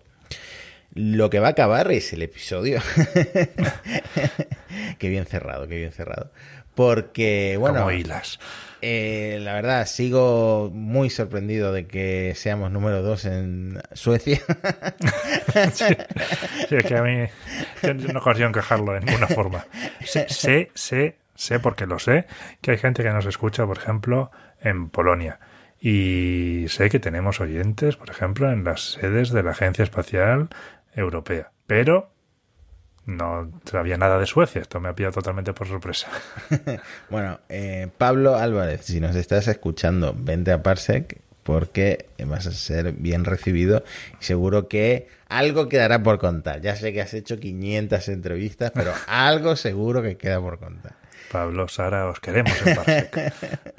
Lo 0.95 1.29
que 1.29 1.41
va 1.41 1.49
a 1.49 1.51
acabar 1.51 1.91
es 1.91 2.13
el 2.13 2.23
episodio. 2.23 2.81
qué 4.99 5.09
bien 5.09 5.27
cerrado, 5.27 5.67
qué 5.67 5.77
bien 5.77 5.93
cerrado. 5.93 6.31
Porque, 6.75 7.57
bueno. 7.59 7.81
Como 7.81 7.91
hilas. 7.91 8.39
Eh, 8.81 9.39
la 9.41 9.55
verdad, 9.55 9.87
sigo 9.87 10.71
muy 10.73 11.09
sorprendido 11.11 11.73
de 11.73 11.87
que 11.87 12.35
seamos 12.37 12.71
número 12.71 13.03
dos 13.03 13.25
en 13.25 13.81
Suecia. 13.93 14.41
sí, 15.73 15.85
es 16.71 16.85
que 16.85 16.97
a 16.97 17.03
mí 17.03 17.27
no 18.13 18.21
consigo 18.21 18.49
encajarlo 18.49 18.93
de 18.93 19.01
ninguna 19.01 19.27
forma. 19.27 19.67
Sé, 20.05 20.27
sé, 20.75 21.17
sé, 21.35 21.61
porque 21.61 21.87
lo 21.87 21.99
sé, 21.99 22.27
que 22.61 22.73
hay 22.73 22.79
gente 22.79 23.03
que 23.03 23.11
nos 23.11 23.27
escucha, 23.27 23.67
por 23.67 23.79
ejemplo, 23.79 24.31
en 24.61 24.91
Polonia. 24.91 25.41
Y 25.81 26.67
sé 26.69 26.89
que 26.89 26.99
tenemos 26.99 27.41
oyentes, 27.41 27.97
por 27.97 28.11
ejemplo, 28.11 28.51
en 28.51 28.65
las 28.65 28.93
sedes 28.93 29.31
de 29.31 29.43
la 29.43 29.51
Agencia 29.51 29.83
Espacial 29.83 30.49
europea. 30.95 31.51
Pero 31.67 32.11
no 33.07 33.51
sabía 33.65 33.97
nada 33.97 34.19
de 34.19 34.27
Suecia. 34.27 34.61
Esto 34.61 34.81
me 34.81 34.89
ha 34.89 34.95
pillado 34.95 35.15
totalmente 35.15 35.53
por 35.53 35.69
sorpresa. 35.69 36.09
bueno, 37.11 37.41
eh, 37.49 37.89
Pablo 37.99 38.37
Álvarez, 38.37 38.85
si 38.85 39.01
nos 39.01 39.15
estás 39.17 39.49
escuchando, 39.49 40.15
vente 40.17 40.53
a 40.53 40.63
Parsec 40.63 41.21
porque 41.43 42.07
vas 42.27 42.47
a 42.47 42.53
ser 42.53 42.93
bien 42.93 43.25
recibido 43.25 43.85
y 44.19 44.25
seguro 44.25 44.67
que 44.67 45.09
algo 45.29 45.69
quedará 45.69 46.03
por 46.03 46.19
contar. 46.19 46.61
Ya 46.63 46.75
sé 46.75 46.93
que 46.93 47.03
has 47.03 47.13
hecho 47.13 47.39
500 47.39 48.09
entrevistas, 48.09 48.73
pero 48.75 48.93
algo 49.07 49.55
seguro 49.57 50.03
que 50.03 50.17
queda 50.17 50.41
por 50.41 50.59
contar. 50.59 50.95
Pablo, 51.31 51.69
Sara, 51.69 52.09
os 52.09 52.21
queremos 52.21 52.55
en 52.65 52.77
Parsec. 52.77 53.35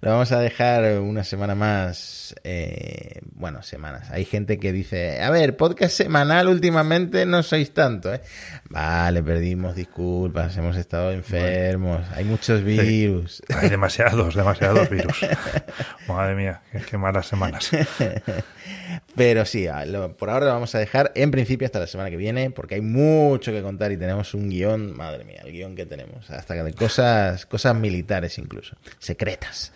Lo 0.00 0.10
vamos 0.10 0.32
a 0.32 0.40
dejar 0.40 1.00
una 1.00 1.24
semana 1.24 1.54
más. 1.54 2.34
Eh, 2.44 3.20
bueno, 3.34 3.62
semanas. 3.62 4.10
Hay 4.10 4.24
gente 4.24 4.58
que 4.58 4.72
dice, 4.72 5.22
a 5.22 5.30
ver, 5.30 5.56
podcast 5.56 5.94
semanal 5.96 6.48
últimamente 6.48 7.26
no 7.26 7.42
sois 7.42 7.72
tanto. 7.72 8.12
¿eh? 8.12 8.20
Vale, 8.68 9.22
perdimos 9.22 9.74
disculpas, 9.74 10.56
hemos 10.56 10.76
estado 10.76 11.12
enfermos, 11.12 12.02
hay 12.14 12.24
muchos 12.24 12.62
virus. 12.62 13.42
Hay 13.54 13.68
demasiados, 13.68 14.34
demasiados 14.34 14.88
virus. 14.90 15.20
Madre 16.08 16.34
mía, 16.34 16.62
qué, 16.88 16.98
malas 16.98 17.26
semanas. 17.26 17.70
Pero 19.16 19.46
sí, 19.46 19.66
por 20.18 20.30
ahora 20.30 20.46
lo 20.46 20.52
vamos 20.52 20.74
a 20.74 20.78
dejar 20.78 21.10
en 21.14 21.30
principio 21.30 21.64
hasta 21.66 21.78
la 21.78 21.86
semana 21.86 22.10
que 22.10 22.16
viene, 22.16 22.50
porque 22.50 22.74
hay 22.76 22.82
mucho 22.82 23.50
que 23.50 23.62
contar 23.62 23.90
y 23.92 23.96
tenemos 23.96 24.34
un 24.34 24.50
guion, 24.50 24.94
madre 24.96 25.24
mía, 25.24 25.40
el 25.44 25.52
guion 25.52 25.74
que 25.74 25.86
tenemos, 25.86 26.30
hasta 26.30 26.54
de 26.62 26.72
cosas, 26.74 27.46
cosas 27.46 27.74
militares 27.74 28.36
incluso, 28.38 28.76
secretas. 28.98 29.72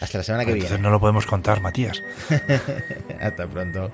Hasta 0.00 0.18
la 0.18 0.24
semana 0.24 0.44
que 0.44 0.52
Entonces 0.52 0.70
viene. 0.76 0.82
no 0.84 0.90
lo 0.90 1.00
podemos 1.00 1.26
contar, 1.26 1.60
Matías. 1.60 2.00
Hasta 3.20 3.48
pronto. 3.48 3.90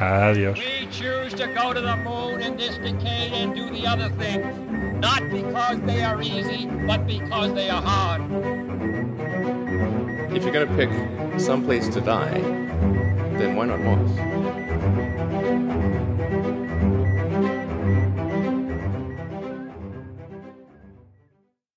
Adiós. 0.00 0.58
We 0.58 0.88
choose 0.90 1.32
to 1.36 1.46
go 1.54 1.72
to 1.72 1.80
the 1.80 1.94
moon 1.96 2.42
in 2.42 2.56
this 2.56 2.76
decade 2.78 3.32
and 3.32 3.54
do 3.54 3.70
the 3.70 3.86
other 3.86 4.10
things, 4.18 4.44
not 5.00 5.22
because 5.30 5.78
they 5.86 6.02
are 6.02 6.20
easy, 6.20 6.66
but 6.88 7.06
because 7.06 7.54
they 7.54 7.70
are 7.70 7.80
hard. 7.80 8.22
If 10.34 10.42
you're 10.42 10.52
gonna 10.52 10.76
pick 10.76 10.90
some 11.38 11.64
place 11.64 11.88
to 11.90 12.00
die, 12.00 12.40
why 13.46 13.66
not 13.66 13.80
Mars? 13.80 14.67